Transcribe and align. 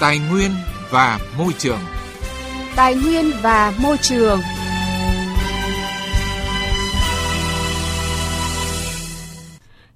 Tài 0.00 0.18
nguyên 0.18 0.50
và 0.90 1.18
môi 1.38 1.52
trường. 1.58 1.80
Tài 2.76 2.94
nguyên 2.94 3.32
và 3.42 3.72
môi 3.78 3.96
trường. 3.98 4.40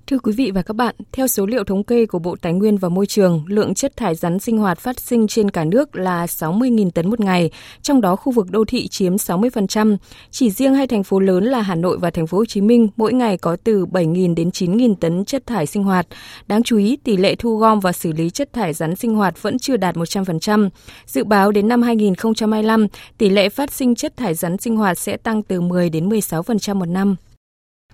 Thưa 0.08 0.18
quý 0.18 0.32
vị 0.32 0.50
và 0.50 0.62
các 0.62 0.76
bạn, 0.76 0.94
theo 1.12 1.26
số 1.26 1.46
liệu 1.46 1.64
thống 1.64 1.84
kê 1.84 2.06
của 2.06 2.18
Bộ 2.18 2.36
Tài 2.42 2.52
nguyên 2.52 2.76
và 2.76 2.88
Môi 2.88 3.06
trường, 3.06 3.44
lượng 3.46 3.74
chất 3.74 3.96
thải 3.96 4.14
rắn 4.14 4.38
sinh 4.38 4.58
hoạt 4.58 4.78
phát 4.78 5.00
sinh 5.00 5.26
trên 5.26 5.50
cả 5.50 5.64
nước 5.64 5.96
là 5.96 6.26
60.000 6.26 6.90
tấn 6.90 7.10
một 7.10 7.20
ngày, 7.20 7.50
trong 7.82 8.00
đó 8.00 8.16
khu 8.16 8.32
vực 8.32 8.50
đô 8.50 8.64
thị 8.64 8.88
chiếm 8.88 9.16
60%. 9.16 9.96
Chỉ 10.30 10.50
riêng 10.50 10.74
hai 10.74 10.86
thành 10.86 11.02
phố 11.02 11.20
lớn 11.20 11.44
là 11.44 11.62
Hà 11.62 11.74
Nội 11.74 11.98
và 11.98 12.10
thành 12.10 12.26
phố 12.26 12.38
Hồ 12.38 12.44
Chí 12.44 12.60
Minh 12.60 12.88
mỗi 12.96 13.12
ngày 13.12 13.36
có 13.36 13.56
từ 13.64 13.86
7.000 13.86 14.34
đến 14.34 14.48
9.000 14.48 14.94
tấn 14.94 15.24
chất 15.24 15.46
thải 15.46 15.66
sinh 15.66 15.82
hoạt. 15.82 16.06
Đáng 16.46 16.62
chú 16.62 16.78
ý, 16.78 16.96
tỷ 16.96 17.16
lệ 17.16 17.34
thu 17.34 17.56
gom 17.56 17.80
và 17.80 17.92
xử 17.92 18.12
lý 18.12 18.30
chất 18.30 18.52
thải 18.52 18.72
rắn 18.72 18.96
sinh 18.96 19.14
hoạt 19.14 19.42
vẫn 19.42 19.58
chưa 19.58 19.76
đạt 19.76 19.96
100%. 19.96 20.68
Dự 21.06 21.24
báo 21.24 21.52
đến 21.52 21.68
năm 21.68 21.82
2025, 21.82 22.86
tỷ 23.18 23.30
lệ 23.30 23.48
phát 23.48 23.72
sinh 23.72 23.94
chất 23.94 24.16
thải 24.16 24.34
rắn 24.34 24.58
sinh 24.58 24.76
hoạt 24.76 24.98
sẽ 24.98 25.16
tăng 25.16 25.42
từ 25.42 25.60
10 25.60 25.90
đến 25.90 26.08
16% 26.08 26.74
một 26.74 26.88
năm. 26.88 27.16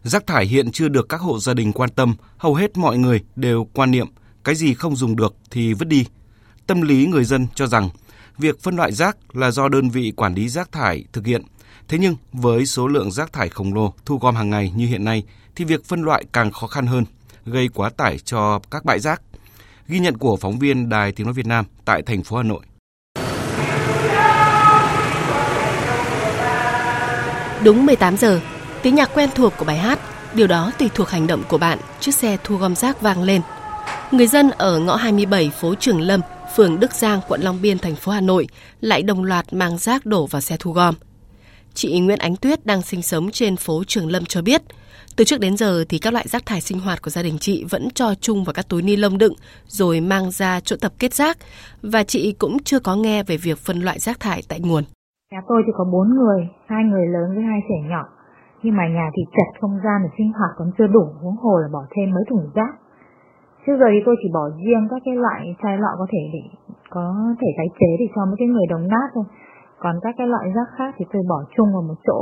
Rác 0.04 0.26
thải 0.26 0.46
hiện 0.46 0.72
chưa 0.72 0.88
được 0.88 1.08
các 1.08 1.20
hộ 1.20 1.38
gia 1.38 1.54
đình 1.54 1.72
quan 1.72 1.90
tâm, 1.90 2.14
hầu 2.36 2.54
hết 2.54 2.76
mọi 2.76 2.98
người 2.98 3.20
đều 3.36 3.68
quan 3.72 3.90
niệm 3.90 4.06
cái 4.44 4.54
gì 4.54 4.74
không 4.74 4.96
dùng 4.96 5.16
được 5.16 5.34
thì 5.50 5.74
vứt 5.74 5.88
đi. 5.88 6.06
Tâm 6.66 6.82
lý 6.82 7.06
người 7.06 7.24
dân 7.24 7.46
cho 7.54 7.66
rằng 7.66 7.90
việc 8.38 8.62
phân 8.62 8.76
loại 8.76 8.92
rác 8.92 9.36
là 9.36 9.50
do 9.50 9.68
đơn 9.68 9.90
vị 9.90 10.12
quản 10.16 10.34
lý 10.34 10.48
rác 10.48 10.72
thải 10.72 11.04
thực 11.12 11.26
hiện. 11.26 11.42
Thế 11.88 11.98
nhưng 11.98 12.16
với 12.32 12.66
số 12.66 12.88
lượng 12.88 13.10
rác 13.10 13.32
thải 13.32 13.48
khổng 13.48 13.74
lồ 13.74 13.94
thu 14.04 14.18
gom 14.18 14.36
hàng 14.36 14.50
ngày 14.50 14.72
như 14.76 14.86
hiện 14.86 15.04
nay 15.04 15.22
thì 15.56 15.64
việc 15.64 15.84
phân 15.84 16.02
loại 16.02 16.24
càng 16.32 16.52
khó 16.52 16.66
khăn 16.66 16.86
hơn, 16.86 17.04
gây 17.46 17.68
quá 17.68 17.90
tải 17.90 18.18
cho 18.18 18.60
các 18.70 18.84
bãi 18.84 19.00
rác. 19.00 19.22
Ghi 19.88 19.98
nhận 19.98 20.18
của 20.18 20.36
phóng 20.36 20.58
viên 20.58 20.88
Đài 20.88 21.12
Tiếng 21.12 21.26
nói 21.26 21.34
Việt 21.34 21.46
Nam 21.46 21.64
tại 21.84 22.02
thành 22.02 22.22
phố 22.22 22.36
Hà 22.36 22.42
Nội. 22.42 22.60
Đúng 27.64 27.86
18 27.86 28.16
giờ, 28.16 28.40
Tiếng 28.84 28.94
nhạc 28.94 29.10
quen 29.14 29.30
thuộc 29.34 29.52
của 29.58 29.64
bài 29.64 29.76
hát, 29.76 29.98
điều 30.34 30.46
đó 30.46 30.72
tùy 30.78 30.90
thuộc 30.94 31.08
hành 31.08 31.26
động 31.26 31.42
của 31.48 31.58
bạn, 31.58 31.78
chiếc 32.00 32.14
xe 32.14 32.36
thu 32.44 32.56
gom 32.56 32.74
rác 32.74 33.00
vang 33.00 33.22
lên. 33.22 33.40
Người 34.10 34.26
dân 34.26 34.50
ở 34.50 34.78
ngõ 34.78 34.96
27 34.96 35.50
phố 35.60 35.74
Trường 35.74 36.00
Lâm, 36.00 36.20
phường 36.56 36.80
Đức 36.80 36.92
Giang, 36.92 37.20
quận 37.28 37.40
Long 37.40 37.58
Biên, 37.62 37.78
thành 37.78 37.94
phố 37.94 38.12
Hà 38.12 38.20
Nội 38.20 38.46
lại 38.80 39.02
đồng 39.02 39.24
loạt 39.24 39.52
mang 39.52 39.78
rác 39.78 40.06
đổ 40.06 40.26
vào 40.26 40.40
xe 40.40 40.56
thu 40.60 40.72
gom. 40.72 40.94
Chị 41.74 42.00
Nguyễn 42.00 42.18
Ánh 42.18 42.36
Tuyết 42.36 42.66
đang 42.66 42.82
sinh 42.82 43.02
sống 43.02 43.30
trên 43.30 43.56
phố 43.56 43.82
Trường 43.86 44.10
Lâm 44.10 44.24
cho 44.24 44.42
biết, 44.42 44.62
từ 45.16 45.24
trước 45.24 45.40
đến 45.40 45.56
giờ 45.56 45.84
thì 45.88 45.98
các 45.98 46.12
loại 46.12 46.28
rác 46.28 46.46
thải 46.46 46.60
sinh 46.60 46.80
hoạt 46.80 47.02
của 47.02 47.10
gia 47.10 47.22
đình 47.22 47.38
chị 47.40 47.64
vẫn 47.70 47.88
cho 47.94 48.14
chung 48.20 48.44
vào 48.44 48.52
các 48.52 48.68
túi 48.68 48.82
ni 48.82 48.96
lông 48.96 49.18
đựng 49.18 49.34
rồi 49.66 50.00
mang 50.00 50.30
ra 50.30 50.60
chỗ 50.60 50.76
tập 50.80 50.92
kết 50.98 51.14
rác 51.14 51.38
và 51.82 52.02
chị 52.02 52.32
cũng 52.32 52.62
chưa 52.64 52.78
có 52.78 52.96
nghe 52.96 53.22
về 53.22 53.36
việc 53.36 53.58
phân 53.58 53.80
loại 53.80 53.98
rác 53.98 54.20
thải 54.20 54.42
tại 54.48 54.60
nguồn. 54.60 54.84
Nhà 55.32 55.40
tôi 55.48 55.62
chỉ 55.66 55.72
có 55.78 55.84
4 55.84 56.08
người, 56.16 56.48
hai 56.66 56.84
người 56.84 57.06
lớn 57.06 57.34
với 57.34 57.44
hai 57.44 57.60
trẻ 57.68 57.88
nhỏ 57.90 58.13
nhưng 58.64 58.76
mà 58.76 58.84
nhà 58.88 59.06
thì 59.14 59.22
chật 59.36 59.60
không 59.60 59.76
gian 59.84 59.98
để 60.04 60.08
sinh 60.18 60.32
hoạt 60.36 60.52
còn 60.58 60.68
chưa 60.76 60.86
đủ 60.86 61.04
huống 61.22 61.38
hồ 61.44 61.54
là 61.62 61.68
bỏ 61.72 61.82
thêm 61.92 62.06
mấy 62.14 62.24
thùng 62.30 62.46
rác. 62.54 62.72
Trước 63.66 63.76
giờ 63.80 63.86
thì 63.92 64.00
tôi 64.06 64.14
chỉ 64.20 64.28
bỏ 64.36 64.44
riêng 64.64 64.84
các 64.90 65.00
cái 65.04 65.16
loại 65.24 65.56
chai 65.62 65.78
lọ 65.78 65.92
có 65.98 66.06
thể 66.12 66.22
để, 66.34 66.44
có 66.90 67.06
thể 67.40 67.48
tái 67.58 67.68
chế 67.78 67.90
để 68.00 68.06
cho 68.14 68.20
mấy 68.26 68.36
cái 68.38 68.48
người 68.48 68.66
đồng 68.70 68.88
nát 68.92 69.08
thôi. 69.14 69.24
Còn 69.82 69.94
các 70.02 70.14
cái 70.18 70.26
loại 70.26 70.46
rác 70.56 70.68
khác 70.76 70.94
thì 70.96 71.04
tôi 71.12 71.22
bỏ 71.30 71.38
chung 71.56 71.68
vào 71.74 71.82
một 71.82 71.98
chỗ. 72.06 72.18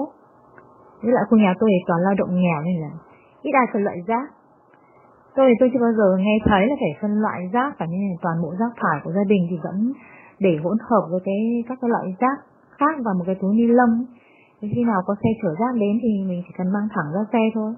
Với 1.03 1.13
lại 1.13 1.25
khu 1.29 1.39
nhà 1.39 1.53
tôi 1.61 1.69
thì 1.73 1.81
toàn 1.87 2.01
lao 2.07 2.15
động 2.19 2.33
nghèo 2.41 2.61
nên 2.65 2.77
là 2.85 2.91
ít 3.43 3.53
ai 3.61 3.67
phân 3.73 3.83
loại 3.85 3.99
rác. 4.07 4.27
Tôi 5.37 5.45
thì 5.49 5.55
tôi 5.61 5.69
chưa 5.73 5.81
bao 5.87 5.93
giờ 5.99 6.09
nghe 6.19 6.37
thấy 6.49 6.63
là 6.69 6.77
phải 6.81 6.95
phân 7.03 7.13
loại 7.25 7.41
rác, 7.53 7.71
cả 7.79 7.87
như 7.87 7.99
là 8.11 8.17
toàn 8.23 8.37
bộ 8.43 8.51
rác 8.61 8.73
thải 8.81 8.99
của 9.05 9.13
gia 9.13 9.25
đình 9.33 9.43
thì 9.51 9.57
vẫn 9.65 9.93
để 10.39 10.53
hỗn 10.65 10.77
hợp 10.89 11.05
với 11.11 11.21
cái, 11.25 11.41
các 11.69 11.79
cái 11.81 11.91
loại 11.91 12.07
rác 12.21 12.39
khác 12.79 12.95
vào 13.05 13.15
một 13.15 13.25
cái 13.27 13.37
túi 13.41 13.55
ni 13.55 13.67
lông 13.67 13.95
thế 14.63 14.69
khi 14.75 14.83
nào 14.85 15.03
có 15.07 15.15
xe 15.23 15.31
chở 15.43 15.49
rác 15.61 15.73
đến 15.75 15.95
thì 16.03 16.09
mình 16.29 16.43
chỉ 16.47 16.53
cần 16.59 16.73
mang 16.73 16.89
thẳng 16.95 17.13
ra 17.15 17.23
xe 17.33 17.43
thôi 17.55 17.73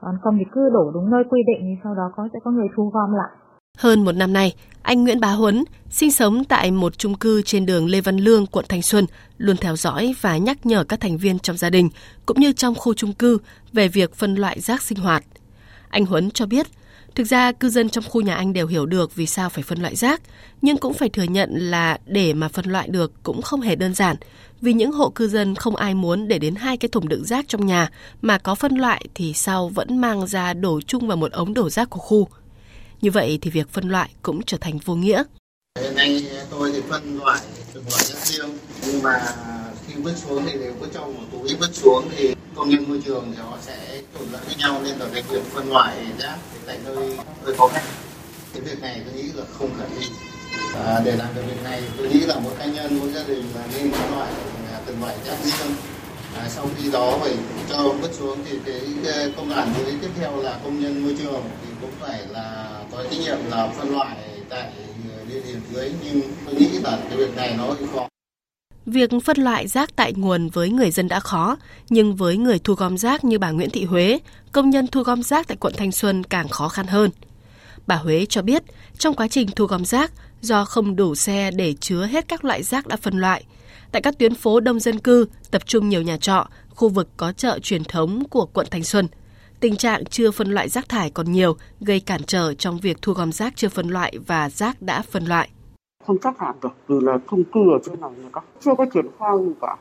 còn 0.00 0.14
không 0.22 0.34
thì 0.38 0.44
cứ 0.52 0.70
đổ 0.72 0.90
đúng 0.94 1.10
nơi 1.10 1.22
quy 1.30 1.40
định 1.46 1.60
thì 1.66 1.74
sau 1.84 1.94
đó 1.94 2.12
có 2.16 2.28
sẽ 2.32 2.38
có 2.44 2.50
người 2.50 2.68
thu 2.76 2.90
gom 2.94 3.12
lại 3.12 3.32
hơn 3.80 4.04
một 4.04 4.12
năm 4.12 4.32
nay, 4.32 4.54
anh 4.82 5.04
Nguyễn 5.04 5.20
Bá 5.20 5.28
Huấn, 5.28 5.64
sinh 5.90 6.10
sống 6.10 6.44
tại 6.44 6.70
một 6.70 6.98
chung 6.98 7.14
cư 7.14 7.42
trên 7.42 7.66
đường 7.66 7.86
Lê 7.86 8.00
Văn 8.00 8.16
Lương, 8.16 8.46
quận 8.46 8.64
Thanh 8.68 8.82
Xuân, 8.82 9.06
luôn 9.38 9.56
theo 9.56 9.76
dõi 9.76 10.14
và 10.20 10.36
nhắc 10.36 10.66
nhở 10.66 10.84
các 10.84 11.00
thành 11.00 11.18
viên 11.18 11.38
trong 11.38 11.56
gia 11.56 11.70
đình 11.70 11.88
cũng 12.26 12.40
như 12.40 12.52
trong 12.52 12.74
khu 12.74 12.94
chung 12.94 13.12
cư 13.12 13.38
về 13.72 13.88
việc 13.88 14.14
phân 14.14 14.34
loại 14.34 14.60
rác 14.60 14.82
sinh 14.82 14.98
hoạt. 14.98 15.24
Anh 15.88 16.06
Huấn 16.06 16.30
cho 16.30 16.46
biết, 16.46 16.66
thực 17.14 17.24
ra 17.24 17.52
cư 17.52 17.68
dân 17.68 17.88
trong 17.88 18.04
khu 18.08 18.20
nhà 18.20 18.34
anh 18.34 18.52
đều 18.52 18.66
hiểu 18.66 18.86
được 18.86 19.14
vì 19.14 19.26
sao 19.26 19.48
phải 19.48 19.62
phân 19.62 19.82
loại 19.82 19.96
rác, 19.96 20.20
nhưng 20.62 20.76
cũng 20.76 20.94
phải 20.94 21.08
thừa 21.08 21.22
nhận 21.22 21.50
là 21.70 21.98
để 22.06 22.34
mà 22.34 22.48
phân 22.48 22.64
loại 22.66 22.88
được 22.88 23.12
cũng 23.22 23.42
không 23.42 23.60
hề 23.60 23.76
đơn 23.76 23.94
giản 23.94 24.16
vì 24.60 24.72
những 24.72 24.92
hộ 24.92 25.10
cư 25.10 25.28
dân 25.28 25.54
không 25.54 25.76
ai 25.76 25.94
muốn 25.94 26.28
để 26.28 26.38
đến 26.38 26.54
hai 26.54 26.76
cái 26.76 26.88
thùng 26.88 27.08
đựng 27.08 27.24
rác 27.24 27.48
trong 27.48 27.66
nhà 27.66 27.90
mà 28.22 28.38
có 28.38 28.54
phân 28.54 28.76
loại 28.76 29.04
thì 29.14 29.32
sau 29.32 29.68
vẫn 29.68 29.98
mang 29.98 30.26
ra 30.26 30.54
đổ 30.54 30.80
chung 30.80 31.08
vào 31.08 31.16
một 31.16 31.32
ống 31.32 31.54
đổ 31.54 31.70
rác 31.70 31.90
của 31.90 32.00
khu. 32.00 32.28
Như 33.00 33.10
vậy 33.10 33.38
thì 33.42 33.50
việc 33.50 33.68
phân 33.68 33.88
loại 33.88 34.10
cũng 34.22 34.42
trở 34.42 34.56
thành 34.60 34.78
vô 34.78 34.94
nghĩa. 34.94 35.22
Hiện 35.80 35.94
nay 35.94 36.26
tôi 36.50 36.72
thì 36.72 36.80
phân 36.88 37.18
loại 37.18 37.40
từng 37.74 37.84
loại 37.90 38.04
rất 38.04 38.18
riêng 38.18 38.58
nhưng 38.86 39.02
mà 39.02 39.20
khi 39.86 39.94
vứt 40.02 40.14
xuống 40.16 40.44
thì 40.46 40.58
đều 40.58 40.74
vứt 40.80 40.88
trong 40.94 41.14
một 41.14 41.22
túi 41.32 41.56
vứt 41.60 41.74
xuống 41.74 42.08
thì 42.16 42.34
công 42.60 42.70
nhân 42.70 42.84
môi 42.88 43.00
trường 43.04 43.32
thì 43.36 43.42
họ 43.42 43.58
sẽ 43.60 44.02
trộn 44.14 44.28
lẫn 44.32 44.40
với 44.46 44.54
nhau 44.54 44.80
nên 44.84 44.98
là 44.98 45.06
cái 45.12 45.22
việc 45.22 45.42
phân 45.52 45.70
loại 45.70 45.96
rác 46.18 46.36
tại 46.66 46.78
nơi 46.84 47.16
hơi 47.44 47.54
khó 47.54 47.68
khăn. 47.68 47.82
Cái 48.52 48.62
việc 48.62 48.82
này 48.82 49.00
tôi 49.04 49.14
nghĩ 49.14 49.28
là 49.34 49.44
không 49.58 49.70
khả 49.78 49.84
thi 49.98 50.06
à, 50.86 51.00
để 51.04 51.16
làm 51.16 51.28
được 51.34 51.42
việc 51.46 51.62
này 51.64 51.82
tôi 51.98 52.08
nghĩ 52.08 52.20
là 52.20 52.34
mỗi 52.44 52.52
cá 52.58 52.64
nhân 52.64 52.98
mỗi 53.00 53.12
gia 53.12 53.22
đình 53.22 53.44
là 53.54 53.62
nên 53.74 53.92
phân 53.92 54.10
loại 54.16 54.32
à, 54.72 54.80
từng 54.86 55.02
loại 55.02 55.16
rác 55.26 55.36
riêng 55.44 55.74
à, 56.36 56.48
sau 56.48 56.66
khi 56.76 56.90
đó 56.90 57.18
phải 57.20 57.34
cho 57.68 57.88
vứt 58.00 58.10
xuống 58.18 58.38
thì 58.50 58.58
cái 59.04 59.32
công 59.36 59.48
đoạn 59.48 59.72
dưới 59.78 59.94
tiếp 60.02 60.10
theo 60.18 60.42
là 60.42 60.58
công 60.64 60.80
nhân 60.80 61.04
môi 61.04 61.16
trường 61.18 61.42
thì 61.62 61.68
cũng 61.80 61.90
phải 62.00 62.20
là 62.28 62.70
có 62.92 63.02
trách 63.02 63.20
nhiệm 63.20 63.38
là 63.50 63.68
phân 63.78 63.92
loại 63.92 64.16
tại 64.48 64.60
à, 64.60 65.24
địa 65.28 65.40
điểm 65.46 65.60
dưới. 65.72 65.92
Nhưng 66.04 66.20
tôi 66.46 66.54
nghĩ 66.54 66.68
là 66.82 66.98
cái 67.08 67.18
việc 67.18 67.36
này 67.36 67.54
nó 67.58 67.64
hơi 67.64 67.88
khó. 67.94 68.09
Việc 68.90 69.10
phân 69.24 69.38
loại 69.38 69.68
rác 69.68 69.96
tại 69.96 70.12
nguồn 70.16 70.48
với 70.48 70.70
người 70.70 70.90
dân 70.90 71.08
đã 71.08 71.20
khó, 71.20 71.56
nhưng 71.90 72.16
với 72.16 72.36
người 72.36 72.58
thu 72.58 72.74
gom 72.74 72.98
rác 72.98 73.24
như 73.24 73.38
bà 73.38 73.50
Nguyễn 73.50 73.70
Thị 73.70 73.84
Huế, 73.84 74.18
công 74.52 74.70
nhân 74.70 74.86
thu 74.86 75.02
gom 75.02 75.22
rác 75.22 75.48
tại 75.48 75.56
quận 75.56 75.72
Thanh 75.76 75.92
Xuân 75.92 76.24
càng 76.24 76.48
khó 76.48 76.68
khăn 76.68 76.86
hơn. 76.86 77.10
Bà 77.86 77.96
Huế 77.96 78.26
cho 78.28 78.42
biết, 78.42 78.62
trong 78.98 79.14
quá 79.14 79.28
trình 79.28 79.48
thu 79.56 79.66
gom 79.66 79.84
rác, 79.84 80.12
do 80.40 80.64
không 80.64 80.96
đủ 80.96 81.14
xe 81.14 81.50
để 81.50 81.74
chứa 81.80 82.06
hết 82.06 82.28
các 82.28 82.44
loại 82.44 82.62
rác 82.62 82.86
đã 82.86 82.96
phân 82.96 83.18
loại. 83.18 83.44
Tại 83.92 84.02
các 84.02 84.18
tuyến 84.18 84.34
phố 84.34 84.60
đông 84.60 84.80
dân 84.80 84.98
cư, 84.98 85.26
tập 85.50 85.62
trung 85.66 85.88
nhiều 85.88 86.02
nhà 86.02 86.16
trọ, 86.16 86.48
khu 86.68 86.88
vực 86.88 87.08
có 87.16 87.32
chợ 87.32 87.58
truyền 87.62 87.84
thống 87.84 88.24
của 88.30 88.46
quận 88.46 88.66
Thanh 88.70 88.84
Xuân. 88.84 89.08
Tình 89.60 89.76
trạng 89.76 90.04
chưa 90.04 90.30
phân 90.30 90.48
loại 90.48 90.68
rác 90.68 90.88
thải 90.88 91.10
còn 91.10 91.32
nhiều, 91.32 91.56
gây 91.80 92.00
cản 92.00 92.22
trở 92.22 92.54
trong 92.54 92.78
việc 92.78 93.02
thu 93.02 93.12
gom 93.12 93.32
rác 93.32 93.52
chưa 93.56 93.68
phân 93.68 93.88
loại 93.88 94.18
và 94.26 94.50
rác 94.50 94.82
đã 94.82 95.02
phân 95.02 95.24
loại. 95.24 95.48
Không 96.10 96.18
chấp 96.18 96.34
hành 96.38 96.54
được 96.62 96.68
vì 96.88 96.96
là 97.00 97.18
chung 97.30 97.44
cư 97.44 97.60
ở 97.72 97.78
trên 97.86 98.00
này 98.00 98.10
người 98.16 98.30
ta 98.32 98.40
chưa 98.60 98.74
có 98.78 98.86
triển 98.94 99.06
khai 99.18 99.30
gì 99.40 99.52
cả. 99.60 99.76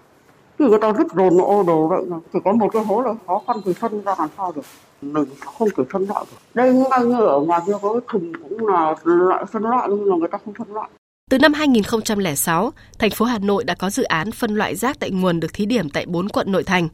Thì 0.60 0.66
người 0.66 0.80
ta 0.82 0.92
rất 0.92 1.08
dồn 1.16 1.38
ô 1.42 1.64
đồ 1.64 1.88
vậy 1.88 2.06
mà 2.08 2.18
chỉ 2.34 2.40
có 2.46 2.54
một 2.54 2.70
cái 2.74 2.84
hố 2.84 3.02
là 3.02 3.14
khó 3.28 3.42
khăn 3.48 3.58
thì 3.66 3.74
phân 3.74 4.02
ra 4.02 4.16
làm 4.20 4.30
sao 4.38 4.52
được 4.56 4.62
mình 5.02 5.26
không 5.46 5.68
thể 5.78 5.84
phân 5.92 6.06
loại 6.08 6.26
được. 6.32 6.38
Đây 6.54 6.74
ngay 6.74 7.06
như 7.06 7.26
ở 7.26 7.40
ngoài 7.40 7.62
kia 7.68 7.74
có 7.82 7.94
cái 7.94 8.02
thùng 8.08 8.34
cũng 8.50 8.68
là 8.68 8.96
loại 9.04 9.46
phân 9.52 9.64
loại 9.64 9.88
nhưng 9.90 10.10
mà 10.10 10.16
người 10.16 10.28
ta 10.28 10.38
không 10.46 10.54
phân 10.54 10.74
loại. 10.74 10.90
Từ 11.30 11.40
năm 11.40 11.54
2006, 11.54 12.72
thành 13.00 13.12
phố 13.12 13.26
Hà 13.26 13.40
Nội 13.40 13.64
đã 13.64 13.76
có 13.76 13.90
dự 13.90 14.04
án 14.04 14.32
phân 14.32 14.56
loại 14.56 14.76
rác 14.76 15.00
tại 15.00 15.12
nguồn 15.12 15.40
được 15.40 15.54
thí 15.54 15.66
điểm 15.66 15.90
tại 15.90 16.06
4 16.06 16.30
quận 16.30 16.52
nội 16.52 16.64
thành. 16.64 16.88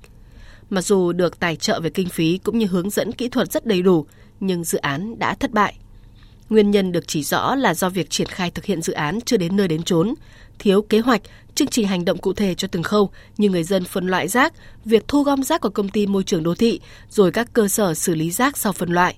Mặc 0.69 0.81
dù 0.81 1.11
được 1.11 1.39
tài 1.39 1.55
trợ 1.55 1.79
về 1.79 1.89
kinh 1.89 2.09
phí 2.09 2.37
cũng 2.37 2.57
như 2.57 2.65
hướng 2.65 2.89
dẫn 2.89 3.11
kỹ 3.11 3.29
thuật 3.29 3.51
rất 3.51 3.65
đầy 3.65 3.81
đủ, 3.81 4.05
nhưng 4.39 4.63
dự 4.63 4.77
án 4.77 5.19
đã 5.19 5.35
thất 5.39 5.51
bại. 5.51 5.75
Nguyên 6.49 6.71
nhân 6.71 6.91
được 6.91 7.07
chỉ 7.07 7.23
rõ 7.23 7.55
là 7.55 7.73
do 7.73 7.89
việc 7.89 8.09
triển 8.09 8.27
khai 8.27 8.51
thực 8.51 8.65
hiện 8.65 8.81
dự 8.81 8.93
án 8.93 9.19
chưa 9.25 9.37
đến 9.37 9.55
nơi 9.55 9.67
đến 9.67 9.83
chốn, 9.83 10.13
thiếu 10.59 10.81
kế 10.81 10.99
hoạch, 10.99 11.21
chương 11.55 11.67
trình 11.67 11.87
hành 11.87 12.05
động 12.05 12.17
cụ 12.17 12.33
thể 12.33 12.55
cho 12.55 12.67
từng 12.71 12.83
khâu 12.83 13.09
như 13.37 13.49
người 13.49 13.63
dân 13.63 13.85
phân 13.85 14.07
loại 14.07 14.27
rác, 14.27 14.53
việc 14.85 15.07
thu 15.07 15.23
gom 15.23 15.43
rác 15.43 15.61
của 15.61 15.69
công 15.69 15.89
ty 15.89 16.07
môi 16.07 16.23
trường 16.23 16.43
đô 16.43 16.55
thị, 16.55 16.79
rồi 17.09 17.31
các 17.31 17.53
cơ 17.53 17.67
sở 17.67 17.93
xử 17.93 18.15
lý 18.15 18.31
rác 18.31 18.57
sau 18.57 18.73
phân 18.73 18.89
loại. 18.89 19.15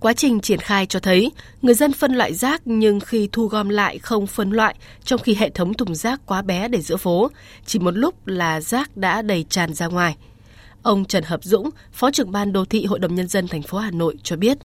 Quá 0.00 0.12
trình 0.12 0.40
triển 0.40 0.58
khai 0.60 0.86
cho 0.86 1.00
thấy, 1.00 1.32
người 1.62 1.74
dân 1.74 1.92
phân 1.92 2.14
loại 2.14 2.34
rác 2.34 2.62
nhưng 2.64 3.00
khi 3.00 3.28
thu 3.32 3.46
gom 3.46 3.68
lại 3.68 3.98
không 3.98 4.26
phân 4.26 4.50
loại, 4.50 4.74
trong 5.04 5.20
khi 5.20 5.34
hệ 5.34 5.50
thống 5.50 5.74
thùng 5.74 5.94
rác 5.94 6.20
quá 6.26 6.42
bé 6.42 6.68
để 6.68 6.80
giữa 6.80 6.96
phố, 6.96 7.30
chỉ 7.66 7.78
một 7.78 7.90
lúc 7.90 8.26
là 8.26 8.60
rác 8.60 8.96
đã 8.96 9.22
đầy 9.22 9.44
tràn 9.48 9.74
ra 9.74 9.86
ngoài. 9.86 10.16
Ông 10.82 11.04
Trần 11.04 11.24
Hợp 11.24 11.44
Dũng, 11.44 11.70
Phó 11.92 12.10
trưởng 12.10 12.32
ban 12.32 12.52
đô 12.52 12.64
thị 12.64 12.84
Hội 12.84 12.98
đồng 12.98 13.14
nhân 13.14 13.28
dân 13.28 13.48
thành 13.48 13.62
phố 13.62 13.78
Hà 13.78 13.90
Nội 13.90 14.16
cho 14.22 14.36
biết. 14.36 14.58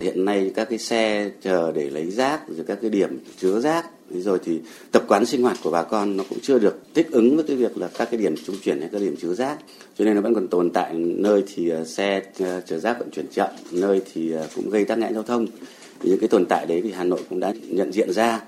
Hiện 0.00 0.24
nay 0.24 0.52
các 0.54 0.68
cái 0.70 0.78
xe 0.78 1.30
chờ 1.42 1.72
để 1.72 1.90
lấy 1.90 2.10
rác, 2.10 2.40
rồi 2.48 2.64
các 2.66 2.78
cái 2.82 2.90
điểm 2.90 3.18
chứa 3.36 3.60
rác 3.60 3.86
rồi 4.10 4.38
thì 4.44 4.60
tập 4.92 5.02
quán 5.08 5.26
sinh 5.26 5.42
hoạt 5.42 5.56
của 5.62 5.70
bà 5.70 5.82
con 5.82 6.16
nó 6.16 6.24
cũng 6.28 6.38
chưa 6.42 6.58
được 6.58 6.78
thích 6.94 7.06
ứng 7.10 7.36
với 7.36 7.44
cái 7.48 7.56
việc 7.56 7.78
là 7.78 7.88
các 7.98 8.08
cái 8.10 8.20
điểm 8.20 8.34
trung 8.46 8.56
chuyển 8.62 8.80
hay 8.80 8.88
các 8.92 9.00
điểm 9.00 9.16
chứa 9.16 9.34
rác 9.34 9.58
cho 9.98 10.04
nên 10.04 10.14
nó 10.14 10.20
vẫn 10.20 10.34
còn 10.34 10.48
tồn 10.48 10.70
tại 10.70 10.94
nơi 10.94 11.44
thì 11.54 11.68
ờ, 11.68 11.84
xe 11.84 12.22
ờ, 12.38 12.60
chở 12.60 12.78
rác 12.78 12.98
vận 12.98 13.10
chuyển 13.10 13.26
chậm, 13.32 13.48
nơi 13.72 14.00
thì 14.12 14.32
ờ, 14.32 14.48
cũng 14.56 14.70
gây 14.70 14.84
tắc 14.84 14.98
nghẽn 14.98 15.14
giao 15.14 15.22
thông 15.22 15.46
những 16.02 16.18
cái 16.18 16.28
tồn 16.28 16.46
tại 16.46 16.66
đấy 16.66 16.80
thì 16.84 16.92
Hà 16.92 17.04
Nội 17.04 17.20
cũng 17.28 17.40
đã 17.40 17.52
nhận 17.68 17.92
diện 17.92 18.12
ra 18.12 18.40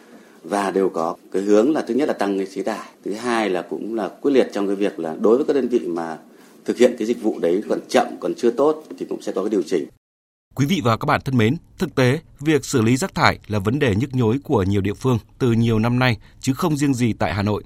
và 0.44 0.70
đều 0.70 0.88
có 0.88 1.16
cái 1.32 1.42
hướng 1.42 1.72
là 1.72 1.80
thứ 1.80 1.94
nhất 1.94 2.08
là 2.08 2.14
tăng 2.14 2.38
cái 2.38 2.46
chế 2.54 2.62
tải, 2.62 2.88
thứ 3.04 3.12
hai 3.12 3.50
là 3.50 3.62
cũng 3.62 3.94
là 3.94 4.08
quyết 4.08 4.32
liệt 4.32 4.48
trong 4.52 4.66
cái 4.66 4.76
việc 4.76 4.98
là 4.98 5.16
đối 5.20 5.36
với 5.36 5.46
các 5.46 5.52
đơn 5.52 5.68
vị 5.68 5.80
mà 5.86 6.18
thực 6.64 6.76
hiện 6.76 6.94
cái 6.98 7.06
dịch 7.06 7.22
vụ 7.22 7.38
đấy 7.38 7.62
còn 7.68 7.78
chậm, 7.88 8.06
còn 8.20 8.34
chưa 8.34 8.50
tốt 8.50 8.84
thì 8.98 9.06
cũng 9.08 9.22
sẽ 9.22 9.32
có 9.32 9.42
cái 9.42 9.50
điều 9.50 9.62
chỉnh. 9.62 9.86
Quý 10.54 10.66
vị 10.66 10.80
và 10.84 10.96
các 10.96 11.06
bạn 11.06 11.20
thân 11.24 11.36
mến, 11.36 11.56
thực 11.78 11.94
tế, 11.94 12.20
việc 12.40 12.64
xử 12.64 12.82
lý 12.82 12.96
rác 12.96 13.14
thải 13.14 13.38
là 13.46 13.58
vấn 13.58 13.78
đề 13.78 13.94
nhức 13.94 14.14
nhối 14.14 14.38
của 14.44 14.62
nhiều 14.62 14.80
địa 14.80 14.94
phương 14.94 15.18
từ 15.38 15.52
nhiều 15.52 15.78
năm 15.78 15.98
nay, 15.98 16.16
chứ 16.40 16.52
không 16.54 16.76
riêng 16.76 16.94
gì 16.94 17.12
tại 17.12 17.34
Hà 17.34 17.42
Nội. 17.42 17.64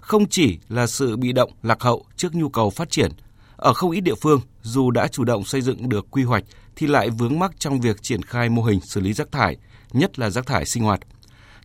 Không 0.00 0.28
chỉ 0.28 0.58
là 0.68 0.86
sự 0.86 1.16
bị 1.16 1.32
động, 1.32 1.50
lạc 1.62 1.82
hậu 1.82 2.04
trước 2.16 2.34
nhu 2.34 2.48
cầu 2.48 2.70
phát 2.70 2.90
triển, 2.90 3.12
ở 3.56 3.74
không 3.74 3.90
ít 3.90 4.00
địa 4.00 4.14
phương, 4.14 4.40
dù 4.62 4.90
đã 4.90 5.08
chủ 5.08 5.24
động 5.24 5.44
xây 5.44 5.60
dựng 5.60 5.88
được 5.88 6.06
quy 6.10 6.22
hoạch 6.22 6.44
thì 6.76 6.86
lại 6.86 7.10
vướng 7.10 7.38
mắc 7.38 7.52
trong 7.58 7.80
việc 7.80 8.02
triển 8.02 8.22
khai 8.22 8.48
mô 8.48 8.62
hình 8.62 8.80
xử 8.80 9.00
lý 9.00 9.12
rác 9.12 9.32
thải, 9.32 9.56
nhất 9.92 10.18
là 10.18 10.30
rác 10.30 10.46
thải 10.46 10.66
sinh 10.66 10.82
hoạt. 10.82 11.00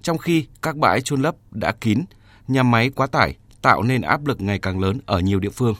Trong 0.01 0.17
khi 0.17 0.45
các 0.61 0.75
bãi 0.75 1.01
chôn 1.01 1.21
lấp 1.21 1.35
đã 1.51 1.71
kín, 1.71 2.00
nhà 2.47 2.63
máy 2.63 2.89
quá 2.89 3.07
tải 3.07 3.35
tạo 3.61 3.83
nên 3.83 4.01
áp 4.01 4.25
lực 4.25 4.41
ngày 4.41 4.59
càng 4.59 4.79
lớn 4.79 5.00
ở 5.06 5.19
nhiều 5.19 5.39
địa 5.39 5.50
phương. 5.50 5.75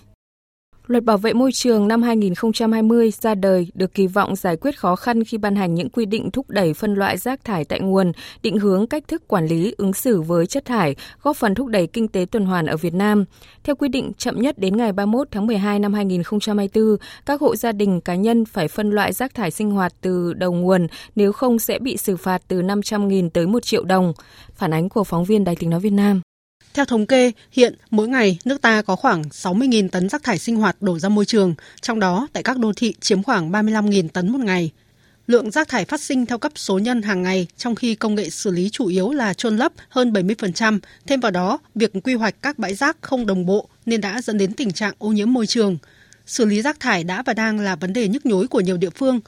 Luật 0.90 1.04
bảo 1.04 1.18
vệ 1.18 1.34
môi 1.34 1.52
trường 1.52 1.88
năm 1.88 2.02
2020 2.02 3.12
ra 3.22 3.36
đời 3.36 3.68
được 3.74 3.94
kỳ 3.94 4.08
vọng 4.08 4.36
giải 4.36 4.56
quyết 4.56 4.80
khó 4.80 4.96
khăn 4.96 5.24
khi 5.24 5.38
ban 5.38 5.56
hành 5.56 5.76
những 5.76 5.90
quy 5.90 6.06
định 6.06 6.32
thúc 6.32 6.50
đẩy 6.50 6.74
phân 6.74 6.94
loại 6.94 7.18
rác 7.18 7.44
thải 7.44 7.66
tại 7.66 7.80
nguồn, 7.80 8.12
định 8.44 8.58
hướng 8.58 8.88
cách 8.88 9.08
thức 9.08 9.28
quản 9.28 9.46
lý 9.46 9.74
ứng 9.78 9.94
xử 9.94 10.22
với 10.22 10.48
chất 10.48 10.66
thải, 10.66 10.96
góp 11.22 11.38
phần 11.38 11.56
thúc 11.56 11.68
đẩy 11.68 11.88
kinh 11.88 12.08
tế 12.08 12.26
tuần 12.32 12.46
hoàn 12.46 12.66
ở 12.66 12.78
Việt 12.78 12.94
Nam. 12.94 13.26
Theo 13.64 13.76
quy 13.76 13.90
định, 13.90 14.12
chậm 14.18 14.42
nhất 14.42 14.60
đến 14.60 14.78
ngày 14.78 14.92
31 14.92 15.28
tháng 15.32 15.48
12 15.48 15.80
năm 15.80 15.94
2024, 15.94 16.98
các 17.26 17.42
hộ 17.42 17.56
gia 17.56 17.72
đình 17.72 18.02
cá 18.02 18.16
nhân 18.16 18.46
phải 18.46 18.68
phân 18.68 18.90
loại 18.90 19.14
rác 19.14 19.34
thải 19.34 19.52
sinh 19.52 19.72
hoạt 19.72 19.94
từ 20.02 20.34
đầu 20.34 20.54
nguồn, 20.54 20.88
nếu 21.16 21.32
không 21.32 21.60
sẽ 21.60 21.80
bị 21.80 21.98
xử 21.98 22.18
phạt 22.18 22.42
từ 22.48 22.62
500.000 22.62 23.30
tới 23.30 23.48
1 23.48 23.64
triệu 23.64 23.84
đồng. 23.84 24.14
Phản 24.56 24.74
ánh 24.74 24.90
của 24.90 25.04
phóng 25.04 25.26
viên 25.26 25.44
Đài 25.44 25.56
tiếng 25.56 25.70
nói 25.70 25.80
Việt 25.80 25.94
Nam. 25.94 26.22
Theo 26.80 26.86
thống 26.86 27.06
kê, 27.06 27.32
hiện 27.52 27.76
mỗi 27.92 28.08
ngày 28.08 28.40
nước 28.46 28.62
ta 28.62 28.82
có 28.82 28.96
khoảng 28.96 29.22
60.000 29.22 29.90
tấn 29.90 30.10
rác 30.10 30.24
thải 30.24 30.38
sinh 30.38 30.56
hoạt 30.56 30.82
đổ 30.82 31.00
ra 31.00 31.10
môi 31.10 31.26
trường, 31.26 31.56
trong 31.82 32.00
đó 32.00 32.28
tại 32.34 32.44
các 32.44 32.58
đô 32.58 32.74
thị 32.76 32.94
chiếm 33.00 33.24
khoảng 33.24 33.52
35.000 33.52 34.08
tấn 34.08 34.32
một 34.32 34.40
ngày. 34.40 34.72
Lượng 35.28 35.52
rác 35.52 35.68
thải 35.68 35.86
phát 35.86 36.02
sinh 36.02 36.26
theo 36.26 36.38
cấp 36.38 36.52
số 36.56 36.80
nhân 36.80 37.02
hàng 37.02 37.24
ngày, 37.24 37.48
trong 37.58 37.76
khi 37.76 37.96
công 37.96 38.16
nghệ 38.16 38.30
xử 38.30 38.52
lý 38.52 38.70
chủ 38.70 38.88
yếu 38.88 39.12
là 39.12 39.34
chôn 39.34 39.58
lấp 39.58 39.72
hơn 39.90 40.14
70%. 40.14 40.80
Thêm 41.08 41.20
vào 41.20 41.32
đó, 41.32 41.60
việc 41.76 41.92
quy 42.04 42.14
hoạch 42.14 42.36
các 42.42 42.60
bãi 42.60 42.76
rác 42.76 42.98
không 43.02 43.26
đồng 43.26 43.46
bộ 43.46 43.70
nên 43.86 44.02
đã 44.02 44.22
dẫn 44.22 44.38
đến 44.38 44.54
tình 44.54 44.72
trạng 44.72 44.94
ô 44.98 45.10
nhiễm 45.10 45.34
môi 45.34 45.48
trường. 45.48 45.78
Xử 46.26 46.46
lý 46.46 46.62
rác 46.62 46.80
thải 46.80 47.04
đã 47.04 47.24
và 47.26 47.34
đang 47.34 47.60
là 47.60 47.76
vấn 47.76 47.94
đề 47.94 48.08
nhức 48.08 48.26
nhối 48.26 48.48
của 48.48 48.62
nhiều 48.62 48.78
địa 48.78 48.90
phương. 48.90 49.20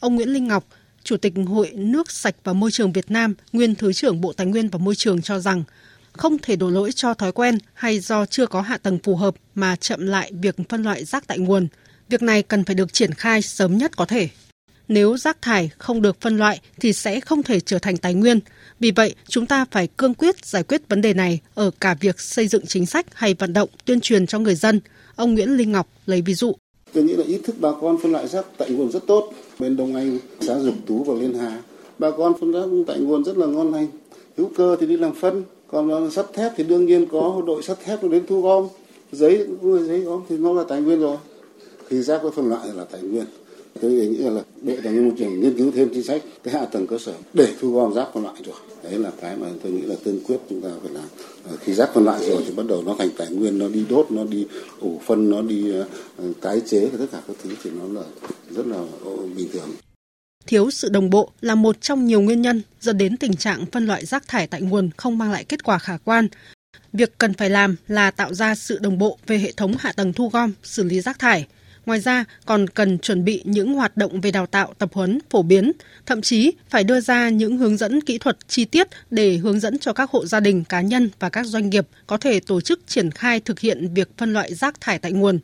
Ông 0.00 0.14
Nguyễn 0.14 0.28
Linh 0.28 0.48
Ngọc, 0.48 0.64
Chủ 1.04 1.16
tịch 1.16 1.32
Hội 1.46 1.70
Nước 1.70 2.10
Sạch 2.10 2.34
và 2.44 2.52
Môi 2.52 2.70
trường 2.70 2.92
Việt 2.92 3.10
Nam, 3.10 3.34
nguyên 3.52 3.74
Thứ 3.74 3.92
trưởng 3.92 4.20
Bộ 4.20 4.32
Tài 4.32 4.46
nguyên 4.46 4.68
và 4.68 4.78
Môi 4.78 4.94
trường 4.94 5.22
cho 5.22 5.38
rằng, 5.38 5.64
không 6.12 6.38
thể 6.38 6.56
đổ 6.56 6.70
lỗi 6.70 6.92
cho 6.92 7.14
thói 7.14 7.32
quen 7.32 7.58
hay 7.74 8.00
do 8.00 8.26
chưa 8.26 8.46
có 8.46 8.60
hạ 8.60 8.78
tầng 8.78 8.98
phù 9.02 9.16
hợp 9.16 9.34
mà 9.54 9.76
chậm 9.76 10.06
lại 10.06 10.32
việc 10.42 10.56
phân 10.68 10.82
loại 10.82 11.04
rác 11.04 11.26
tại 11.26 11.38
nguồn. 11.38 11.68
Việc 12.08 12.22
này 12.22 12.42
cần 12.42 12.64
phải 12.64 12.74
được 12.74 12.92
triển 12.92 13.14
khai 13.14 13.42
sớm 13.42 13.78
nhất 13.78 13.96
có 13.96 14.04
thể. 14.04 14.28
Nếu 14.88 15.16
rác 15.16 15.42
thải 15.42 15.70
không 15.78 16.02
được 16.02 16.20
phân 16.20 16.36
loại 16.36 16.60
thì 16.80 16.92
sẽ 16.92 17.20
không 17.20 17.42
thể 17.42 17.60
trở 17.60 17.78
thành 17.78 17.96
tài 17.96 18.14
nguyên. 18.14 18.40
Vì 18.80 18.90
vậy, 18.90 19.14
chúng 19.28 19.46
ta 19.46 19.64
phải 19.70 19.86
cương 19.86 20.14
quyết 20.14 20.46
giải 20.46 20.62
quyết 20.62 20.88
vấn 20.88 21.00
đề 21.00 21.14
này 21.14 21.40
ở 21.54 21.70
cả 21.80 21.94
việc 22.00 22.20
xây 22.20 22.48
dựng 22.48 22.66
chính 22.66 22.86
sách 22.86 23.06
hay 23.14 23.34
vận 23.34 23.52
động 23.52 23.68
tuyên 23.84 24.00
truyền 24.00 24.26
cho 24.26 24.38
người 24.38 24.54
dân. 24.54 24.80
Ông 25.16 25.34
Nguyễn 25.34 25.56
Linh 25.56 25.72
Ngọc 25.72 25.88
lấy 26.06 26.22
ví 26.22 26.34
dụ. 26.34 26.56
Tôi 26.92 27.04
nghĩ 27.04 27.16
là 27.16 27.24
ý 27.24 27.38
thức 27.44 27.56
bà 27.60 27.70
con 27.80 27.96
phân 28.02 28.12
loại 28.12 28.28
rác 28.28 28.46
tại 28.58 28.70
nguồn 28.70 28.92
rất 28.92 29.06
tốt. 29.06 29.32
Bên 29.58 29.76
Đông 29.76 29.96
Anh, 29.96 30.18
xã 30.40 30.58
Dục 30.58 30.74
Tú 30.86 31.04
và 31.04 31.14
Liên 31.14 31.34
Hà, 31.34 31.60
bà 31.98 32.10
con 32.10 32.32
phân 32.40 32.52
rác 32.52 32.84
tại 32.86 32.98
nguồn 32.98 33.24
rất 33.24 33.36
là 33.36 33.46
ngon 33.46 33.72
lành. 33.72 33.86
Hữu 34.36 34.50
cơ 34.56 34.76
thì 34.80 34.86
đi 34.86 34.96
làm 34.96 35.14
phân, 35.14 35.44
còn 35.70 36.10
sắt 36.10 36.26
thép 36.32 36.52
thì 36.56 36.64
đương 36.64 36.86
nhiên 36.86 37.06
có, 37.12 37.42
đội 37.46 37.62
sắt 37.62 37.80
thép 37.84 38.04
nó 38.04 38.08
đến 38.08 38.26
thu 38.26 38.40
gom. 38.40 38.68
Giấy 39.12 39.46
giấy 39.62 40.00
gom 40.00 40.22
thì 40.28 40.36
nó 40.36 40.52
là 40.52 40.64
tài 40.64 40.80
nguyên 40.80 41.00
rồi. 41.00 41.16
Khi 41.86 42.02
rác 42.02 42.20
có 42.22 42.30
phân 42.30 42.48
loại 42.48 42.68
là 42.74 42.84
tài 42.84 43.02
nguyên. 43.02 43.24
Tôi 43.80 43.90
nghĩ 43.90 44.16
là 44.16 44.42
bộ 44.62 44.72
tài 44.84 44.92
nguyên 44.92 45.08
môi 45.08 45.14
trường 45.18 45.40
nghiên 45.40 45.56
cứu 45.56 45.70
thêm 45.74 45.88
chính 45.94 46.02
sách, 46.02 46.22
cái 46.42 46.54
hạ 46.54 46.64
tầng 46.64 46.86
cơ 46.86 46.98
sở 46.98 47.12
để 47.34 47.48
thu 47.60 47.72
gom 47.72 47.94
rác 47.94 48.08
phân 48.14 48.22
loại 48.22 48.34
rồi. 48.44 48.56
Đấy 48.82 48.98
là 48.98 49.10
cái 49.20 49.36
mà 49.36 49.46
tôi 49.62 49.72
nghĩ 49.72 49.82
là 49.82 49.94
tiên 50.04 50.20
quyết 50.26 50.36
chúng 50.50 50.60
ta 50.60 50.68
phải 50.82 50.92
làm. 50.94 51.04
Ờ, 51.50 51.56
khi 51.60 51.72
rác 51.72 51.90
phân 51.94 52.04
loại 52.04 52.28
rồi 52.28 52.42
thì 52.46 52.54
bắt 52.56 52.66
đầu 52.68 52.82
nó 52.86 52.94
thành 52.98 53.08
tài 53.16 53.28
nguyên, 53.30 53.58
nó 53.58 53.68
đi 53.68 53.84
đốt, 53.90 54.10
nó 54.10 54.24
đi 54.24 54.46
ủ 54.80 55.00
phân, 55.06 55.30
nó 55.30 55.42
đi 55.42 55.72
ờ, 55.72 55.86
tái 56.40 56.60
chế 56.66 56.86
và 56.86 56.98
tất 56.98 57.06
cả 57.12 57.20
các 57.28 57.36
thứ 57.42 57.50
thì 57.62 57.70
nó 57.70 58.00
là 58.00 58.06
rất 58.50 58.66
là 58.66 58.78
bình 59.36 59.48
thường. 59.52 59.68
Thiếu 60.46 60.70
sự 60.70 60.88
đồng 60.88 61.10
bộ 61.10 61.32
là 61.40 61.54
một 61.54 61.80
trong 61.80 62.06
nhiều 62.06 62.20
nguyên 62.20 62.42
nhân 62.42 62.62
dẫn 62.80 62.98
đến 62.98 63.16
tình 63.16 63.36
trạng 63.36 63.66
phân 63.66 63.86
loại 63.86 64.06
rác 64.06 64.28
thải 64.28 64.46
tại 64.46 64.62
nguồn 64.62 64.90
không 64.96 65.18
mang 65.18 65.30
lại 65.30 65.44
kết 65.44 65.64
quả 65.64 65.78
khả 65.78 65.96
quan. 66.04 66.28
Việc 66.92 67.18
cần 67.18 67.34
phải 67.34 67.50
làm 67.50 67.76
là 67.88 68.10
tạo 68.10 68.34
ra 68.34 68.54
sự 68.54 68.78
đồng 68.78 68.98
bộ 68.98 69.18
về 69.26 69.38
hệ 69.38 69.52
thống 69.52 69.74
hạ 69.78 69.92
tầng 69.92 70.12
thu 70.12 70.28
gom, 70.28 70.52
xử 70.62 70.84
lý 70.84 71.00
rác 71.00 71.18
thải. 71.18 71.46
Ngoài 71.86 72.00
ra, 72.00 72.24
còn 72.46 72.68
cần 72.68 72.98
chuẩn 72.98 73.24
bị 73.24 73.42
những 73.44 73.74
hoạt 73.74 73.96
động 73.96 74.20
về 74.20 74.30
đào 74.30 74.46
tạo, 74.46 74.74
tập 74.78 74.90
huấn, 74.92 75.18
phổ 75.30 75.42
biến, 75.42 75.72
thậm 76.06 76.22
chí 76.22 76.52
phải 76.70 76.84
đưa 76.84 77.00
ra 77.00 77.28
những 77.28 77.58
hướng 77.58 77.76
dẫn 77.76 78.00
kỹ 78.00 78.18
thuật 78.18 78.36
chi 78.48 78.64
tiết 78.64 78.88
để 79.10 79.36
hướng 79.36 79.60
dẫn 79.60 79.78
cho 79.78 79.92
các 79.92 80.10
hộ 80.10 80.26
gia 80.26 80.40
đình, 80.40 80.64
cá 80.64 80.80
nhân 80.80 81.10
và 81.18 81.28
các 81.28 81.46
doanh 81.46 81.70
nghiệp 81.70 81.86
có 82.06 82.16
thể 82.16 82.40
tổ 82.40 82.60
chức 82.60 82.80
triển 82.86 83.10
khai 83.10 83.40
thực 83.40 83.60
hiện 83.60 83.94
việc 83.94 84.08
phân 84.16 84.32
loại 84.32 84.54
rác 84.54 84.80
thải 84.80 84.98
tại 84.98 85.12
nguồn. 85.12 85.38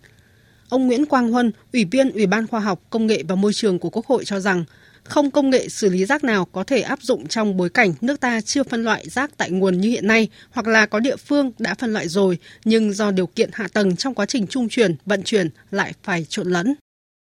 Ông 0.69 0.87
Nguyễn 0.87 1.07
Quang 1.07 1.33
Huân, 1.33 1.53
Ủy 1.73 1.85
viên 1.85 2.11
Ủy 2.11 2.27
ban 2.27 2.47
Khoa 2.47 2.61
học, 2.61 2.83
Công 2.91 3.07
nghệ 3.07 3.23
và 3.29 3.35
Môi 3.35 3.53
trường 3.53 3.79
của 3.79 3.91
Quốc 3.91 4.07
hội 4.07 4.25
cho 4.25 4.41
rằng, 4.41 4.65
không 5.09 5.31
công 5.31 5.51
nghệ 5.51 5.69
xử 5.69 5.89
lý 5.89 6.05
rác 6.05 6.25
nào 6.25 6.45
có 6.53 6.65
thể 6.65 6.81
áp 6.81 7.03
dụng 7.03 7.27
trong 7.27 7.57
bối 7.57 7.71
cảnh 7.71 7.95
nước 8.01 8.21
ta 8.21 8.41
chưa 8.41 8.63
phân 8.63 8.85
loại 8.85 9.09
rác 9.09 9.31
tại 9.37 9.51
nguồn 9.51 9.81
như 9.81 9.89
hiện 9.89 10.07
nay, 10.07 10.29
hoặc 10.51 10.67
là 10.67 10.87
có 10.87 11.01
địa 11.01 11.17
phương 11.17 11.53
đã 11.59 11.75
phân 11.75 11.93
loại 11.93 12.09
rồi, 12.09 12.39
nhưng 12.65 12.93
do 12.93 13.11
điều 13.11 13.27
kiện 13.27 13.51
hạ 13.53 13.69
tầng 13.73 13.97
trong 13.97 14.15
quá 14.15 14.27
trình 14.27 14.47
trung 14.47 14.69
chuyển, 14.69 14.97
vận 15.07 15.23
chuyển 15.23 15.51
lại 15.71 15.93
phải 16.03 16.27
trộn 16.29 16.51
lẫn. 16.51 16.75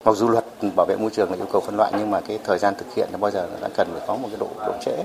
Mặc 0.05 0.17
dù 0.17 0.29
luật 0.29 0.45
bảo 0.77 0.87
vệ 0.87 0.97
môi 0.97 1.11
trường 1.11 1.31
là 1.31 1.37
yêu 1.37 1.49
cầu 1.53 1.61
phân 1.67 1.77
loại 1.77 1.93
nhưng 1.99 2.11
mà 2.11 2.21
cái 2.21 2.39
thời 2.45 2.59
gian 2.59 2.75
thực 2.79 2.95
hiện 2.97 3.09
là 3.13 3.19
bao 3.19 3.31
giờ 3.31 3.49
đã 3.61 3.69
cần 3.77 3.89
phải 3.93 4.03
có 4.07 4.17
một 4.17 4.29
cái 4.29 4.41
độ 4.41 4.51
độ 4.67 4.75
trễ. 4.85 5.03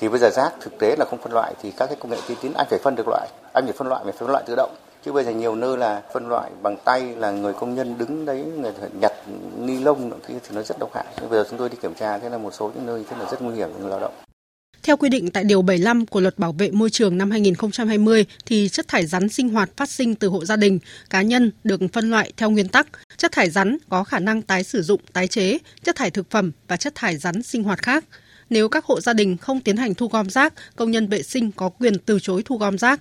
Thì 0.00 0.08
bây 0.08 0.18
giờ 0.18 0.30
rác 0.30 0.52
thực 0.60 0.78
tế 0.78 0.96
là 0.98 1.04
không 1.04 1.22
phân 1.22 1.32
loại 1.32 1.54
thì 1.62 1.70
các 1.76 1.86
cái 1.86 1.96
công 2.00 2.10
nghệ 2.10 2.18
tiên 2.28 2.36
tiến 2.42 2.52
anh 2.54 2.66
phải 2.70 2.78
phân 2.78 2.94
được 2.96 3.08
loại, 3.08 3.28
anh 3.52 3.64
phải 3.64 3.72
phân 3.72 3.88
loại 3.88 4.04
phải 4.04 4.12
phân 4.18 4.30
loại 4.30 4.44
tự 4.46 4.54
động 4.56 4.74
chứ 5.04 5.12
bây 5.12 5.24
giờ 5.24 5.30
nhiều 5.30 5.54
nơi 5.54 5.76
là 5.76 6.02
phân 6.12 6.28
loại 6.28 6.50
bằng 6.62 6.76
tay 6.84 7.02
là 7.16 7.30
người 7.30 7.52
công 7.52 7.74
nhân 7.74 7.98
đứng 7.98 8.24
đấy 8.24 8.44
người 8.58 8.72
nhặt 9.00 9.12
ni 9.58 9.78
lông 9.78 10.10
thì 10.26 10.34
nó 10.52 10.62
rất 10.62 10.78
độc 10.78 10.90
hại 10.94 11.04
bây 11.20 11.30
giờ 11.30 11.44
chúng 11.50 11.58
tôi 11.58 11.68
đi 11.68 11.76
kiểm 11.82 11.94
tra 11.94 12.18
thế 12.18 12.28
là 12.28 12.38
một 12.38 12.54
số 12.54 12.72
những 12.74 12.86
nơi 12.86 13.04
thế 13.10 13.16
là 13.16 13.30
rất 13.30 13.42
nguy 13.42 13.54
hiểm 13.54 13.68
cho 13.72 13.78
người 13.78 13.90
lao 13.90 14.00
động 14.00 14.12
theo 14.82 14.96
quy 14.96 15.08
định 15.08 15.30
tại 15.30 15.44
Điều 15.44 15.62
75 15.62 16.06
của 16.06 16.20
Luật 16.20 16.38
Bảo 16.38 16.52
vệ 16.52 16.70
Môi 16.70 16.90
trường 16.90 17.18
năm 17.18 17.30
2020 17.30 18.26
thì 18.46 18.68
chất 18.68 18.88
thải 18.88 19.06
rắn 19.06 19.28
sinh 19.28 19.48
hoạt 19.48 19.70
phát 19.76 19.88
sinh 19.88 20.14
từ 20.14 20.28
hộ 20.28 20.44
gia 20.44 20.56
đình, 20.56 20.78
cá 21.10 21.22
nhân 21.22 21.50
được 21.64 21.80
phân 21.92 22.10
loại 22.10 22.32
theo 22.36 22.50
nguyên 22.50 22.68
tắc 22.68 22.86
chất 23.16 23.32
thải 23.32 23.50
rắn 23.50 23.76
có 23.88 24.04
khả 24.04 24.18
năng 24.18 24.42
tái 24.42 24.64
sử 24.64 24.82
dụng, 24.82 25.00
tái 25.12 25.28
chế, 25.28 25.58
chất 25.82 25.96
thải 25.96 26.10
thực 26.10 26.30
phẩm 26.30 26.52
và 26.68 26.76
chất 26.76 26.94
thải 26.94 27.16
rắn 27.16 27.42
sinh 27.42 27.62
hoạt 27.62 27.82
khác. 27.82 28.04
Nếu 28.50 28.68
các 28.68 28.84
hộ 28.84 29.00
gia 29.00 29.12
đình 29.12 29.36
không 29.36 29.60
tiến 29.60 29.76
hành 29.76 29.94
thu 29.94 30.08
gom 30.08 30.30
rác, 30.30 30.54
công 30.76 30.90
nhân 30.90 31.08
vệ 31.08 31.22
sinh 31.22 31.52
có 31.52 31.68
quyền 31.68 31.98
từ 31.98 32.18
chối 32.22 32.42
thu 32.44 32.58
gom 32.58 32.78
rác. 32.78 33.00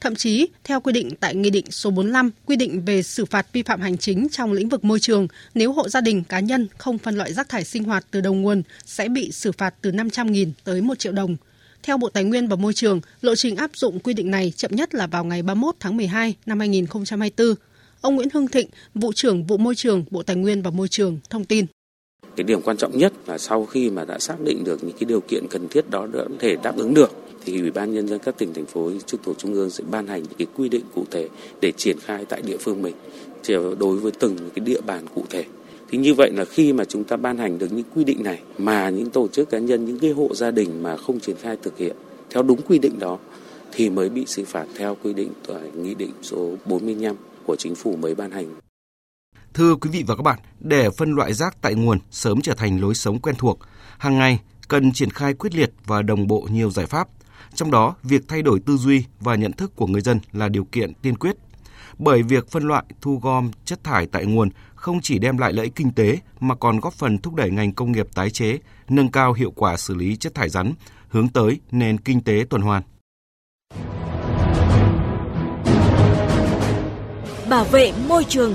Thậm 0.00 0.14
chí, 0.14 0.48
theo 0.64 0.80
quy 0.80 0.92
định 0.92 1.10
tại 1.20 1.34
Nghị 1.34 1.50
định 1.50 1.70
số 1.70 1.90
45 1.90 2.30
quy 2.46 2.56
định 2.56 2.84
về 2.84 3.02
xử 3.02 3.24
phạt 3.24 3.46
vi 3.52 3.62
phạm 3.62 3.80
hành 3.80 3.98
chính 3.98 4.28
trong 4.28 4.52
lĩnh 4.52 4.68
vực 4.68 4.84
môi 4.84 5.00
trường, 5.00 5.28
nếu 5.54 5.72
hộ 5.72 5.88
gia 5.88 6.00
đình 6.00 6.24
cá 6.24 6.40
nhân 6.40 6.68
không 6.78 6.98
phân 6.98 7.16
loại 7.16 7.32
rác 7.32 7.48
thải 7.48 7.64
sinh 7.64 7.84
hoạt 7.84 8.06
từ 8.10 8.20
đầu 8.20 8.34
nguồn 8.34 8.62
sẽ 8.84 9.08
bị 9.08 9.32
xử 9.32 9.52
phạt 9.52 9.74
từ 9.80 9.90
500.000 9.90 10.52
tới 10.64 10.80
1 10.80 10.98
triệu 10.98 11.12
đồng. 11.12 11.36
Theo 11.82 11.98
Bộ 11.98 12.08
Tài 12.08 12.24
nguyên 12.24 12.48
và 12.48 12.56
Môi 12.56 12.74
trường, 12.74 13.00
lộ 13.20 13.34
trình 13.34 13.56
áp 13.56 13.70
dụng 13.74 13.98
quy 13.98 14.14
định 14.14 14.30
này 14.30 14.52
chậm 14.56 14.70
nhất 14.74 14.94
là 14.94 15.06
vào 15.06 15.24
ngày 15.24 15.42
31 15.42 15.74
tháng 15.80 15.96
12 15.96 16.34
năm 16.46 16.58
2024. 16.58 17.54
Ông 18.00 18.16
Nguyễn 18.16 18.28
Hưng 18.34 18.48
Thịnh, 18.48 18.68
vụ 18.94 19.12
trưởng 19.12 19.44
vụ 19.44 19.56
môi 19.56 19.74
trường 19.74 20.04
Bộ 20.10 20.22
Tài 20.22 20.36
nguyên 20.36 20.62
và 20.62 20.70
Môi 20.70 20.88
trường 20.88 21.18
thông 21.30 21.44
tin. 21.44 21.66
Cái 22.36 22.44
điểm 22.44 22.62
quan 22.62 22.76
trọng 22.76 22.98
nhất 22.98 23.12
là 23.26 23.38
sau 23.38 23.66
khi 23.66 23.90
mà 23.90 24.04
đã 24.04 24.18
xác 24.18 24.40
định 24.40 24.64
được 24.64 24.84
những 24.84 24.96
cái 25.00 25.04
điều 25.08 25.20
kiện 25.20 25.46
cần 25.50 25.68
thiết 25.68 25.90
đó 25.90 26.06
để 26.12 26.20
thể 26.38 26.56
đáp 26.62 26.76
ứng 26.76 26.94
được 26.94 27.25
thì 27.46 27.60
ủy 27.60 27.70
ban 27.70 27.94
nhân 27.94 28.08
dân 28.08 28.18
các 28.18 28.38
tỉnh 28.38 28.54
thành 28.54 28.66
phố 28.66 28.92
trực 29.06 29.22
thuộc 29.22 29.38
trung 29.38 29.54
ương 29.54 29.70
sẽ 29.70 29.84
ban 29.90 30.06
hành 30.06 30.22
những 30.22 30.38
cái 30.38 30.46
quy 30.56 30.68
định 30.68 30.84
cụ 30.94 31.04
thể 31.10 31.28
để 31.60 31.72
triển 31.72 31.96
khai 32.00 32.24
tại 32.28 32.42
địa 32.42 32.56
phương 32.56 32.82
mình 32.82 32.94
đối 33.78 33.96
với 33.96 34.12
từng 34.20 34.36
cái 34.54 34.64
địa 34.64 34.80
bàn 34.80 35.04
cụ 35.14 35.24
thể 35.30 35.44
thì 35.90 35.98
như 35.98 36.14
vậy 36.14 36.30
là 36.34 36.44
khi 36.44 36.72
mà 36.72 36.84
chúng 36.84 37.04
ta 37.04 37.16
ban 37.16 37.38
hành 37.38 37.58
được 37.58 37.72
những 37.72 37.86
quy 37.94 38.04
định 38.04 38.24
này 38.24 38.40
mà 38.58 38.90
những 38.90 39.10
tổ 39.10 39.28
chức 39.28 39.50
cá 39.50 39.58
nhân 39.58 39.84
những 39.84 39.98
cái 39.98 40.10
hộ 40.10 40.34
gia 40.34 40.50
đình 40.50 40.82
mà 40.82 40.96
không 40.96 41.20
triển 41.20 41.36
khai 41.36 41.56
thực 41.62 41.78
hiện 41.78 41.96
theo 42.30 42.42
đúng 42.42 42.62
quy 42.62 42.78
định 42.78 42.98
đó 42.98 43.18
thì 43.72 43.90
mới 43.90 44.08
bị 44.08 44.24
xử 44.26 44.44
phạt 44.44 44.66
theo 44.76 44.96
quy 45.02 45.14
định 45.14 45.32
tại 45.48 45.70
nghị 45.74 45.94
định 45.94 46.12
số 46.22 46.54
45 46.66 47.16
của 47.46 47.56
chính 47.56 47.74
phủ 47.74 47.96
mới 47.96 48.14
ban 48.14 48.30
hành. 48.30 48.46
Thưa 49.54 49.74
quý 49.74 49.90
vị 49.92 50.04
và 50.06 50.16
các 50.16 50.22
bạn, 50.22 50.38
để 50.60 50.90
phân 50.90 51.12
loại 51.12 51.32
rác 51.32 51.62
tại 51.62 51.74
nguồn 51.74 51.98
sớm 52.10 52.40
trở 52.40 52.54
thành 52.54 52.80
lối 52.80 52.94
sống 52.94 53.18
quen 53.18 53.36
thuộc, 53.38 53.58
hàng 53.98 54.18
ngày 54.18 54.40
cần 54.68 54.92
triển 54.92 55.10
khai 55.10 55.34
quyết 55.34 55.54
liệt 55.54 55.70
và 55.86 56.02
đồng 56.02 56.26
bộ 56.26 56.48
nhiều 56.50 56.70
giải 56.70 56.86
pháp 56.86 57.08
trong 57.54 57.70
đó, 57.70 57.94
việc 58.02 58.28
thay 58.28 58.42
đổi 58.42 58.60
tư 58.60 58.76
duy 58.76 59.04
và 59.20 59.34
nhận 59.34 59.52
thức 59.52 59.76
của 59.76 59.86
người 59.86 60.00
dân 60.00 60.20
là 60.32 60.48
điều 60.48 60.64
kiện 60.64 60.94
tiên 60.94 61.16
quyết. 61.16 61.36
Bởi 61.98 62.22
việc 62.22 62.50
phân 62.50 62.62
loại, 62.62 62.84
thu 63.00 63.20
gom 63.22 63.50
chất 63.64 63.84
thải 63.84 64.06
tại 64.06 64.26
nguồn 64.26 64.48
không 64.74 65.00
chỉ 65.00 65.18
đem 65.18 65.38
lại 65.38 65.52
lợi 65.52 65.64
ích 65.64 65.74
kinh 65.74 65.92
tế 65.92 66.18
mà 66.40 66.54
còn 66.54 66.80
góp 66.80 66.94
phần 66.94 67.18
thúc 67.18 67.34
đẩy 67.34 67.50
ngành 67.50 67.72
công 67.72 67.92
nghiệp 67.92 68.06
tái 68.14 68.30
chế, 68.30 68.58
nâng 68.88 69.10
cao 69.10 69.32
hiệu 69.32 69.52
quả 69.56 69.76
xử 69.76 69.94
lý 69.94 70.16
chất 70.16 70.34
thải 70.34 70.48
rắn, 70.48 70.72
hướng 71.08 71.28
tới 71.28 71.60
nền 71.70 71.98
kinh 71.98 72.20
tế 72.20 72.44
tuần 72.50 72.62
hoàn. 72.62 72.82
Bảo 77.48 77.64
vệ 77.64 77.92
môi 78.08 78.24
trường. 78.24 78.54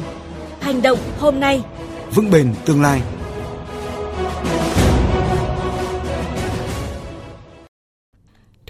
Hành 0.60 0.82
động 0.82 1.00
hôm 1.20 1.40
nay, 1.40 1.64
vững 2.16 2.32
bền 2.32 2.54
tương 2.66 2.82
lai. 2.82 3.02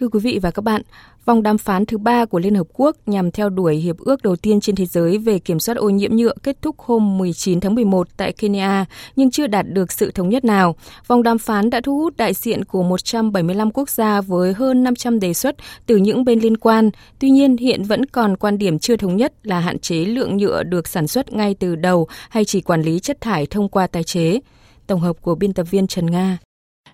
Thưa 0.02 0.08
quý 0.08 0.20
vị 0.20 0.40
và 0.42 0.52
các 0.52 0.62
bạn, 0.62 0.82
vòng 1.26 1.44
đàm 1.44 1.58
phán 1.58 1.86
thứ 1.86 1.98
ba 1.98 2.26
của 2.26 2.40
Liên 2.40 2.56
Hợp 2.56 2.68
Quốc 2.74 2.96
nhằm 3.06 3.32
theo 3.32 3.50
đuổi 3.50 3.76
hiệp 3.76 3.98
ước 3.98 4.24
đầu 4.24 4.36
tiên 4.36 4.60
trên 4.62 4.76
thế 4.76 4.86
giới 4.86 5.18
về 5.18 5.40
kiểm 5.40 5.60
soát 5.60 5.78
ô 5.78 5.90
nhiễm 5.90 6.16
nhựa 6.16 6.34
kết 6.44 6.58
thúc 6.62 6.80
hôm 6.80 7.18
19 7.18 7.60
tháng 7.60 7.76
11 7.76 8.08
tại 8.18 8.34
Kenya 8.34 8.86
nhưng 9.16 9.32
chưa 9.32 9.48
đạt 9.48 9.66
được 9.70 9.92
sự 9.92 10.12
thống 10.12 10.30
nhất 10.30 10.46
nào. 10.46 10.76
Vòng 11.08 11.24
đàm 11.24 11.38
phán 11.38 11.70
đã 11.70 11.82
thu 11.82 12.00
hút 12.00 12.18
đại 12.18 12.34
diện 12.34 12.66
của 12.66 12.84
175 12.84 13.72
quốc 13.72 13.90
gia 13.90 14.22
với 14.22 14.54
hơn 14.54 14.84
500 14.84 15.20
đề 15.20 15.34
xuất 15.34 15.56
từ 15.86 15.96
những 15.98 16.26
bên 16.26 16.40
liên 16.40 16.58
quan. 16.58 16.90
Tuy 17.20 17.30
nhiên, 17.30 17.58
hiện 17.58 17.84
vẫn 17.84 18.06
còn 18.06 18.38
quan 18.38 18.58
điểm 18.58 18.80
chưa 18.80 18.96
thống 18.96 19.18
nhất 19.18 19.34
là 19.44 19.60
hạn 19.60 19.80
chế 19.80 19.96
lượng 19.96 20.38
nhựa 20.38 20.64
được 20.64 20.88
sản 20.88 21.08
xuất 21.08 21.34
ngay 21.34 21.56
từ 21.60 21.76
đầu 21.76 22.08
hay 22.30 22.46
chỉ 22.46 22.62
quản 22.62 22.82
lý 22.82 23.00
chất 23.00 23.22
thải 23.22 23.46
thông 23.46 23.70
qua 23.70 23.88
tái 23.88 24.04
chế. 24.04 24.40
Tổng 24.88 25.00
hợp 25.00 25.22
của 25.22 25.36
biên 25.36 25.54
tập 25.54 25.68
viên 25.72 25.88
Trần 25.88 26.06
Nga. 26.06 26.38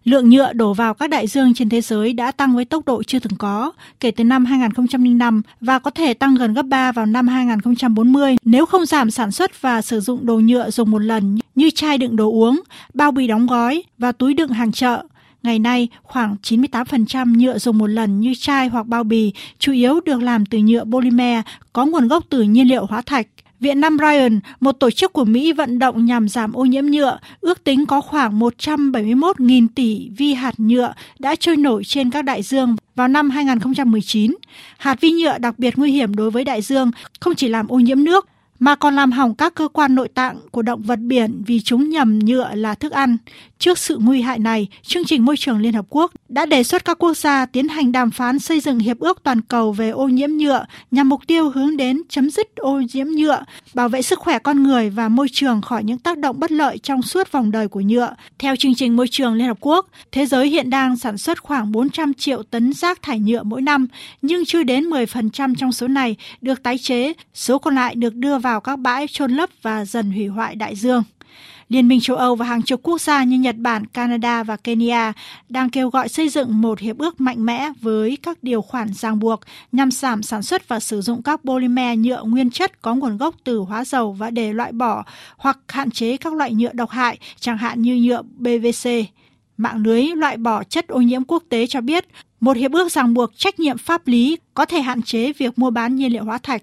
Lượng 0.04 0.30
nhựa 0.30 0.54
đổ 0.54 0.74
vào 0.74 0.94
các 0.94 1.10
đại 1.10 1.28
dương 1.28 1.54
trên 1.54 1.70
thế 1.70 1.82
giới 1.82 2.14
đã 2.14 2.32
tăng 2.32 2.56
với 2.56 2.66
tốc 2.66 2.86
độ 2.86 3.04
chưa 3.04 3.20
từng 3.20 3.38
có 3.38 3.72
kể 4.00 4.12
từ 4.12 4.24
năm 4.24 4.46
2005 4.46 5.42
và 5.62 5.80
có 5.80 5.92
thể 5.92 6.14
tăng 6.14 6.36
gần 6.36 6.54
gấp 6.54 6.64
3 6.64 6.92
vào 6.92 7.06
năm 7.06 7.28
2040 7.28 8.36
nếu 8.44 8.66
không 8.66 8.86
giảm 8.86 9.12
sản 9.12 9.32
xuất 9.32 9.62
và 9.62 9.82
sử 9.82 10.00
dụng 10.00 10.26
đồ 10.26 10.40
nhựa 10.40 10.70
dùng 10.70 10.92
một 10.92 11.00
lần 11.00 11.40
như 11.56 11.70
chai 11.70 11.98
đựng 11.98 12.16
đồ 12.16 12.32
uống, 12.32 12.62
bao 12.94 13.12
bì 13.12 13.28
đóng 13.28 13.48
gói 13.48 13.84
và 13.98 14.12
túi 14.12 14.34
đựng 14.34 14.50
hàng 14.50 14.72
chợ. 14.72 15.04
Ngày 15.44 15.60
nay, 15.60 15.88
khoảng 16.04 16.36
98% 16.44 17.38
nhựa 17.38 17.58
dùng 17.58 17.78
một 17.78 17.88
lần 17.88 18.20
như 18.20 18.34
chai 18.40 18.68
hoặc 18.68 18.88
bao 18.88 19.04
bì 19.04 19.34
chủ 19.60 19.72
yếu 19.72 20.00
được 20.06 20.22
làm 20.22 20.46
từ 20.46 20.58
nhựa 20.58 20.84
polymer 20.84 21.44
có 21.74 21.86
nguồn 21.86 22.08
gốc 22.08 22.24
từ 22.30 22.42
nhiên 22.44 22.68
liệu 22.68 22.86
hóa 22.86 23.02
thạch. 23.02 23.28
Viện 23.60 23.82
Nam 23.82 23.98
Ryan, 24.00 24.40
một 24.60 24.72
tổ 24.72 24.92
chức 24.92 25.14
của 25.14 25.26
Mỹ 25.26 25.54
vận 25.54 25.80
động 25.80 26.06
nhằm 26.06 26.30
giảm 26.30 26.54
ô 26.54 26.66
nhiễm 26.66 26.86
nhựa, 26.86 27.20
ước 27.42 27.64
tính 27.64 27.86
có 27.86 28.02
khoảng 28.02 28.40
171.000 28.40 29.68
tỷ 29.76 30.10
vi 30.18 30.34
hạt 30.34 30.60
nhựa 30.60 30.94
đã 31.20 31.36
trôi 31.36 31.58
nổi 31.58 31.84
trên 31.84 32.10
các 32.10 32.22
đại 32.22 32.44
dương 32.44 32.76
vào 32.96 33.08
năm 33.08 33.30
2019. 33.30 34.36
Hạt 34.78 35.02
vi 35.02 35.12
nhựa 35.12 35.38
đặc 35.38 35.60
biệt 35.60 35.78
nguy 35.78 35.92
hiểm 35.92 36.16
đối 36.16 36.32
với 36.32 36.44
đại 36.44 36.62
dương, 36.62 36.92
không 37.20 37.36
chỉ 37.36 37.48
làm 37.48 37.68
ô 37.68 37.80
nhiễm 37.80 38.04
nước, 38.04 38.28
mà 38.60 38.76
còn 38.76 38.96
làm 38.96 39.12
hỏng 39.12 39.36
các 39.36 39.56
cơ 39.56 39.68
quan 39.68 39.96
nội 39.96 40.08
tạng 40.08 40.38
của 40.52 40.62
động 40.62 40.82
vật 40.82 41.00
biển 41.00 41.44
vì 41.46 41.60
chúng 41.60 41.90
nhầm 41.90 42.20
nhựa 42.20 42.56
là 42.56 42.76
thức 42.76 42.92
ăn. 42.92 43.18
Trước 43.60 43.78
sự 43.78 43.98
nguy 44.02 44.22
hại 44.22 44.40
này, 44.40 44.68
chương 44.82 45.06
trình 45.06 45.26
môi 45.26 45.38
trường 45.38 45.60
Liên 45.60 45.74
Hợp 45.74 45.86
Quốc 45.90 46.12
đã 46.30 46.46
đề 46.46 46.64
xuất 46.64 46.86
các 46.86 46.98
quốc 47.00 47.18
gia 47.18 47.46
tiến 47.46 47.68
hành 47.68 47.92
đàm 47.92 48.12
phán 48.12 48.40
xây 48.40 48.60
dựng 48.60 48.80
hiệp 48.80 49.00
ước 49.00 49.24
toàn 49.24 49.42
cầu 49.42 49.72
về 49.72 49.90
ô 49.90 50.08
nhiễm 50.08 50.30
nhựa 50.30 50.66
nhằm 50.92 51.10
mục 51.10 51.22
tiêu 51.28 51.50
hướng 51.50 51.78
đến 51.78 52.02
chấm 52.10 52.30
dứt 52.30 52.56
ô 52.56 52.82
nhiễm 52.94 53.08
nhựa, 53.08 53.44
bảo 53.74 53.90
vệ 53.90 54.02
sức 54.02 54.20
khỏe 54.20 54.40
con 54.40 54.64
người 54.64 54.90
và 54.90 55.10
môi 55.10 55.28
trường 55.32 55.62
khỏi 55.62 55.84
những 55.84 55.98
tác 55.98 56.18
động 56.18 56.40
bất 56.40 56.52
lợi 56.52 56.78
trong 56.78 57.02
suốt 57.02 57.32
vòng 57.32 57.52
đời 57.52 57.68
của 57.68 57.82
nhựa. 57.82 58.16
Theo 58.40 58.56
chương 58.56 58.76
trình 58.76 58.96
môi 58.96 59.08
trường 59.08 59.34
Liên 59.34 59.48
Hợp 59.48 59.58
Quốc, 59.60 59.88
thế 60.12 60.26
giới 60.26 60.48
hiện 60.50 60.70
đang 60.70 60.98
sản 60.98 61.18
xuất 61.18 61.44
khoảng 61.44 61.72
400 61.72 62.14
triệu 62.14 62.44
tấn 62.44 62.74
rác 62.74 63.02
thải 63.02 63.20
nhựa 63.20 63.44
mỗi 63.44 63.62
năm, 63.62 63.88
nhưng 64.22 64.46
chưa 64.46 64.64
đến 64.64 64.90
10% 64.90 65.56
trong 65.56 65.72
số 65.72 65.88
này 65.88 66.16
được 66.42 66.64
tái 66.64 66.78
chế, 66.78 67.14
số 67.34 67.60
còn 67.60 67.76
lại 67.76 67.96
được 67.96 68.16
đưa 68.16 68.38
vào 68.38 68.62
các 68.62 68.80
bãi 68.80 69.06
trôn 69.12 69.32
lấp 69.32 69.50
và 69.62 69.86
dần 69.86 70.12
hủy 70.12 70.28
hoại 70.28 70.56
đại 70.56 70.76
dương. 70.76 71.04
Liên 71.70 71.88
minh 71.88 72.00
châu 72.02 72.18
Âu 72.18 72.36
và 72.36 72.46
hàng 72.46 72.62
chục 72.62 72.80
quốc 72.84 73.02
gia 73.02 73.24
như 73.24 73.40
Nhật 73.40 73.56
Bản, 73.58 73.86
Canada 73.86 74.44
và 74.44 74.58
Kenya 74.58 75.14
đang 75.50 75.70
kêu 75.70 75.90
gọi 75.90 76.10
xây 76.10 76.30
dựng 76.30 76.62
một 76.62 76.80
hiệp 76.80 76.98
ước 76.98 77.22
mạnh 77.22 77.46
mẽ 77.46 77.70
với 77.82 78.18
các 78.24 78.44
điều 78.44 78.62
khoản 78.62 78.94
ràng 78.94 79.20
buộc 79.20 79.40
nhằm 79.72 79.92
giảm 79.92 80.24
sản 80.24 80.44
xuất 80.44 80.68
và 80.68 80.80
sử 80.80 81.02
dụng 81.02 81.24
các 81.24 81.42
polymer 81.46 82.00
nhựa 82.00 82.24
nguyên 82.24 82.50
chất 82.50 82.82
có 82.82 82.96
nguồn 82.96 83.18
gốc 83.18 83.36
từ 83.44 83.60
hóa 83.60 83.86
dầu 83.86 84.14
và 84.14 84.30
để 84.30 84.54
loại 84.54 84.72
bỏ 84.72 85.04
hoặc 85.38 85.60
hạn 85.68 85.92
chế 85.92 86.18
các 86.18 86.34
loại 86.34 86.54
nhựa 86.54 86.74
độc 86.74 86.90
hại, 86.90 87.18
chẳng 87.40 87.58
hạn 87.58 87.82
như 87.82 87.96
nhựa 87.96 88.22
PVC. 88.22 88.90
Mạng 89.58 89.84
lưới 89.84 90.04
loại 90.04 90.38
bỏ 90.38 90.64
chất 90.64 90.88
ô 90.88 91.02
nhiễm 91.02 91.24
quốc 91.24 91.44
tế 91.50 91.68
cho 91.68 91.82
biết 91.82 92.06
một 92.40 92.58
hiệp 92.58 92.72
ước 92.72 92.92
ràng 92.92 93.14
buộc 93.14 93.38
trách 93.38 93.60
nhiệm 93.60 93.78
pháp 93.78 94.08
lý 94.08 94.38
có 94.54 94.66
thể 94.66 94.82
hạn 94.82 95.02
chế 95.02 95.34
việc 95.34 95.60
mua 95.60 95.70
bán 95.70 95.96
nhiên 95.96 96.14
liệu 96.14 96.24
hóa 96.24 96.38
thạch. 96.38 96.62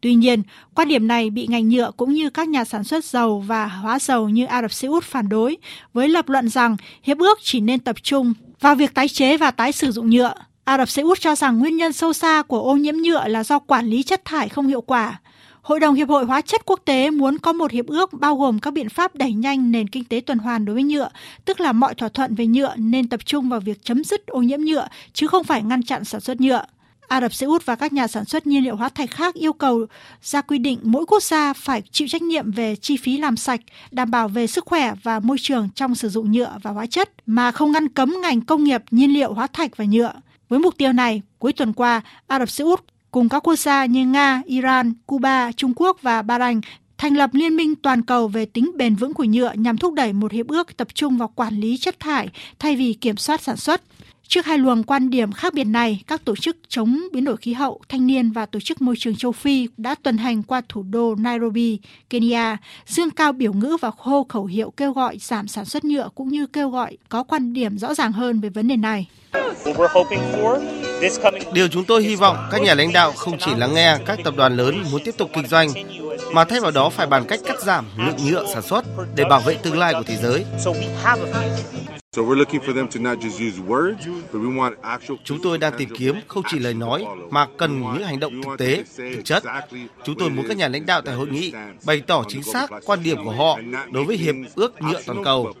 Tuy 0.00 0.14
nhiên, 0.14 0.42
quan 0.74 0.88
điểm 0.88 1.08
này 1.08 1.30
bị 1.30 1.46
ngành 1.46 1.68
nhựa 1.68 1.90
cũng 1.96 2.12
như 2.12 2.30
các 2.30 2.48
nhà 2.48 2.64
sản 2.64 2.84
xuất 2.84 3.04
dầu 3.04 3.40
và 3.40 3.66
hóa 3.66 3.98
dầu 3.98 4.28
như 4.28 4.46
Ả 4.46 4.62
Rập 4.62 4.72
Xê 4.72 4.88
Út 4.88 5.04
phản 5.04 5.28
đối, 5.28 5.56
với 5.92 6.08
lập 6.08 6.28
luận 6.28 6.48
rằng 6.48 6.76
hiệp 7.02 7.18
ước 7.18 7.38
chỉ 7.42 7.60
nên 7.60 7.80
tập 7.80 7.96
trung 8.02 8.32
vào 8.60 8.74
việc 8.74 8.94
tái 8.94 9.08
chế 9.08 9.36
và 9.36 9.50
tái 9.50 9.72
sử 9.72 9.92
dụng 9.92 10.10
nhựa. 10.10 10.34
Ả 10.64 10.78
Rập 10.78 10.88
Xê 10.88 11.02
Út 11.02 11.20
cho 11.20 11.34
rằng 11.34 11.58
nguyên 11.58 11.76
nhân 11.76 11.92
sâu 11.92 12.12
xa 12.12 12.42
của 12.42 12.60
ô 12.60 12.76
nhiễm 12.76 12.94
nhựa 12.94 13.28
là 13.28 13.44
do 13.44 13.58
quản 13.58 13.86
lý 13.86 14.02
chất 14.02 14.24
thải 14.24 14.48
không 14.48 14.66
hiệu 14.66 14.80
quả. 14.80 15.20
Hội 15.62 15.80
đồng 15.80 15.94
Hiệp 15.94 16.08
hội 16.08 16.24
Hóa 16.24 16.40
chất 16.40 16.62
Quốc 16.66 16.80
tế 16.84 17.10
muốn 17.10 17.38
có 17.38 17.52
một 17.52 17.70
hiệp 17.70 17.86
ước 17.86 18.12
bao 18.12 18.36
gồm 18.36 18.58
các 18.58 18.70
biện 18.70 18.88
pháp 18.88 19.14
đẩy 19.14 19.32
nhanh 19.32 19.72
nền 19.72 19.88
kinh 19.88 20.04
tế 20.04 20.20
tuần 20.20 20.38
hoàn 20.38 20.64
đối 20.64 20.74
với 20.74 20.82
nhựa, 20.82 21.08
tức 21.44 21.60
là 21.60 21.72
mọi 21.72 21.94
thỏa 21.94 22.08
thuận 22.08 22.34
về 22.34 22.46
nhựa 22.46 22.74
nên 22.76 23.08
tập 23.08 23.20
trung 23.26 23.48
vào 23.48 23.60
việc 23.60 23.84
chấm 23.84 24.04
dứt 24.04 24.26
ô 24.26 24.42
nhiễm 24.42 24.60
nhựa 24.60 24.88
chứ 25.12 25.26
không 25.26 25.44
phải 25.44 25.62
ngăn 25.62 25.82
chặn 25.82 26.04
sản 26.04 26.20
xuất 26.20 26.40
nhựa. 26.40 26.64
Ả 27.08 27.20
Rập 27.20 27.34
Xê 27.34 27.46
Út 27.46 27.66
và 27.66 27.76
các 27.76 27.92
nhà 27.92 28.06
sản 28.06 28.24
xuất 28.24 28.46
nhiên 28.46 28.64
liệu 28.64 28.76
hóa 28.76 28.88
thạch 28.88 29.10
khác 29.10 29.34
yêu 29.34 29.52
cầu 29.52 29.86
ra 30.22 30.40
quy 30.40 30.58
định 30.58 30.78
mỗi 30.82 31.06
quốc 31.06 31.22
gia 31.22 31.52
phải 31.52 31.82
chịu 31.92 32.08
trách 32.08 32.22
nhiệm 32.22 32.50
về 32.50 32.76
chi 32.76 32.96
phí 32.96 33.18
làm 33.18 33.36
sạch, 33.36 33.60
đảm 33.90 34.10
bảo 34.10 34.28
về 34.28 34.46
sức 34.46 34.64
khỏe 34.66 34.94
và 35.02 35.20
môi 35.20 35.36
trường 35.40 35.68
trong 35.74 35.94
sử 35.94 36.08
dụng 36.08 36.32
nhựa 36.32 36.58
và 36.62 36.70
hóa 36.70 36.86
chất, 36.86 37.10
mà 37.26 37.52
không 37.52 37.72
ngăn 37.72 37.88
cấm 37.88 38.14
ngành 38.22 38.40
công 38.40 38.64
nghiệp 38.64 38.82
nhiên 38.90 39.14
liệu 39.14 39.32
hóa 39.32 39.46
thạch 39.46 39.76
và 39.76 39.84
nhựa. 39.84 40.12
Với 40.48 40.58
mục 40.58 40.74
tiêu 40.78 40.92
này, 40.92 41.22
cuối 41.38 41.52
tuần 41.52 41.72
qua, 41.72 42.00
Ả 42.26 42.38
Rập 42.38 42.50
Xê 42.50 42.64
Út 42.64 42.84
cùng 43.10 43.28
các 43.28 43.40
quốc 43.40 43.56
gia 43.56 43.84
như 43.84 44.06
Nga, 44.06 44.42
Iran, 44.46 44.92
Cuba, 45.06 45.52
Trung 45.52 45.72
Quốc 45.76 46.02
và 46.02 46.22
Bahrain 46.22 46.60
thành 46.98 47.16
lập 47.16 47.30
Liên 47.32 47.56
minh 47.56 47.74
toàn 47.74 48.02
cầu 48.02 48.28
về 48.28 48.44
tính 48.44 48.70
bền 48.76 48.94
vững 48.94 49.14
của 49.14 49.24
nhựa 49.24 49.52
nhằm 49.54 49.78
thúc 49.78 49.94
đẩy 49.94 50.12
một 50.12 50.32
hiệp 50.32 50.48
ước 50.48 50.76
tập 50.76 50.88
trung 50.94 51.18
vào 51.18 51.28
quản 51.28 51.60
lý 51.60 51.76
chất 51.76 52.00
thải 52.00 52.28
thay 52.58 52.76
vì 52.76 52.92
kiểm 52.92 53.16
soát 53.16 53.42
sản 53.42 53.56
xuất. 53.56 53.82
Trước 54.28 54.46
hai 54.46 54.58
luồng 54.58 54.82
quan 54.82 55.10
điểm 55.10 55.32
khác 55.32 55.54
biệt 55.54 55.64
này, 55.64 56.02
các 56.06 56.24
tổ 56.24 56.36
chức 56.36 56.56
chống 56.68 57.00
biến 57.12 57.24
đổi 57.24 57.36
khí 57.36 57.52
hậu, 57.52 57.80
thanh 57.88 58.06
niên 58.06 58.30
và 58.30 58.46
tổ 58.46 58.60
chức 58.60 58.82
môi 58.82 58.94
trường 58.98 59.16
châu 59.16 59.32
Phi 59.32 59.68
đã 59.76 59.94
tuần 60.02 60.18
hành 60.18 60.42
qua 60.42 60.62
thủ 60.68 60.82
đô 60.82 61.14
Nairobi, 61.14 61.78
Kenya, 62.10 62.56
dương 62.86 63.10
cao 63.10 63.32
biểu 63.32 63.52
ngữ 63.52 63.76
và 63.80 63.90
hô 63.98 64.26
khẩu 64.28 64.44
hiệu 64.44 64.70
kêu 64.70 64.92
gọi 64.92 65.18
giảm 65.20 65.48
sản 65.48 65.64
xuất 65.64 65.84
nhựa 65.84 66.08
cũng 66.14 66.28
như 66.28 66.46
kêu 66.46 66.70
gọi 66.70 66.96
có 67.08 67.22
quan 67.22 67.52
điểm 67.52 67.78
rõ 67.78 67.94
ràng 67.94 68.12
hơn 68.12 68.40
về 68.40 68.48
vấn 68.48 68.68
đề 68.68 68.76
này. 68.76 69.08
Điều 71.52 71.68
chúng 71.68 71.84
tôi 71.84 72.02
hy 72.02 72.16
vọng 72.16 72.36
các 72.50 72.62
nhà 72.62 72.74
lãnh 72.74 72.92
đạo 72.92 73.12
không 73.12 73.38
chỉ 73.38 73.50
lắng 73.56 73.74
nghe 73.74 73.98
các 74.06 74.18
tập 74.24 74.34
đoàn 74.36 74.56
lớn 74.56 74.84
muốn 74.92 75.02
tiếp 75.04 75.14
tục 75.18 75.30
kinh 75.34 75.46
doanh, 75.46 75.68
mà 76.32 76.44
thay 76.44 76.60
vào 76.60 76.70
đó 76.70 76.90
phải 76.90 77.06
bàn 77.06 77.24
cách 77.28 77.40
cắt 77.44 77.62
giảm 77.62 77.84
lượng 77.96 78.16
nhựa 78.26 78.46
sản 78.54 78.62
xuất 78.62 78.84
để 79.16 79.24
bảo 79.30 79.40
vệ 79.40 79.54
tương 79.54 79.78
lai 79.78 79.94
của 79.94 80.02
thế 80.06 80.16
giới. 80.16 80.44
Chúng 85.24 85.38
tôi 85.42 85.58
đang 85.58 85.72
tìm 85.78 85.88
kiếm 85.98 86.14
không 86.28 86.42
chỉ 86.50 86.58
lời 86.58 86.74
nói 86.74 87.04
mà 87.30 87.46
cần 87.56 87.80
những 87.80 88.04
hành 88.04 88.20
động 88.20 88.42
thực 88.42 88.58
tế, 88.58 88.84
thực 88.96 89.24
chất. 89.24 89.42
Chúng 90.04 90.18
tôi 90.18 90.30
muốn 90.30 90.44
các 90.48 90.56
nhà 90.56 90.68
lãnh 90.68 90.86
đạo 90.86 91.00
tại 91.00 91.14
hội 91.14 91.26
nghị 91.26 91.52
bày 91.86 92.00
tỏ 92.00 92.24
chính 92.28 92.42
xác 92.42 92.70
quan 92.84 93.02
điểm 93.02 93.24
của 93.24 93.32
họ 93.32 93.58
đối 93.92 94.04
với 94.04 94.16
hiệp 94.16 94.34
ước 94.54 94.82
nhựa 94.82 95.00
toàn 95.06 95.24
cầu 95.24 95.52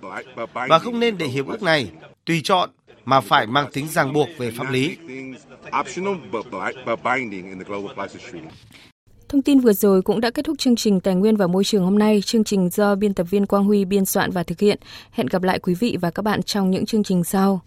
và 0.68 0.78
không 0.78 1.00
nên 1.00 1.18
để 1.18 1.26
hiệp 1.26 1.46
ước 1.46 1.62
này 1.62 1.90
tùy 2.24 2.40
chọn 2.44 2.70
mà 3.04 3.20
phải 3.20 3.46
mang 3.46 3.66
tính 3.72 3.88
ràng 3.88 4.12
buộc 4.12 4.28
về 4.38 4.50
pháp 4.50 4.70
lý. 4.70 4.96
Thông 9.28 9.42
tin 9.42 9.60
vừa 9.60 9.72
rồi 9.72 10.02
cũng 10.02 10.20
đã 10.20 10.30
kết 10.30 10.44
thúc 10.44 10.58
chương 10.58 10.76
trình 10.76 11.00
Tài 11.00 11.14
nguyên 11.14 11.36
và 11.36 11.46
Môi 11.46 11.64
trường 11.64 11.84
hôm 11.84 11.98
nay. 11.98 12.22
Chương 12.24 12.44
trình 12.44 12.70
do 12.70 12.94
biên 12.94 13.14
tập 13.14 13.26
viên 13.30 13.46
Quang 13.46 13.64
Huy 13.64 13.84
biên 13.84 14.04
soạn 14.04 14.30
và 14.30 14.42
thực 14.42 14.60
hiện. 14.60 14.78
Hẹn 15.10 15.26
gặp 15.26 15.42
lại 15.42 15.58
quý 15.58 15.74
vị 15.74 15.96
và 16.00 16.10
các 16.10 16.22
bạn 16.22 16.42
trong 16.42 16.70
những 16.70 16.86
chương 16.86 17.02
trình 17.02 17.24
sau. 17.24 17.60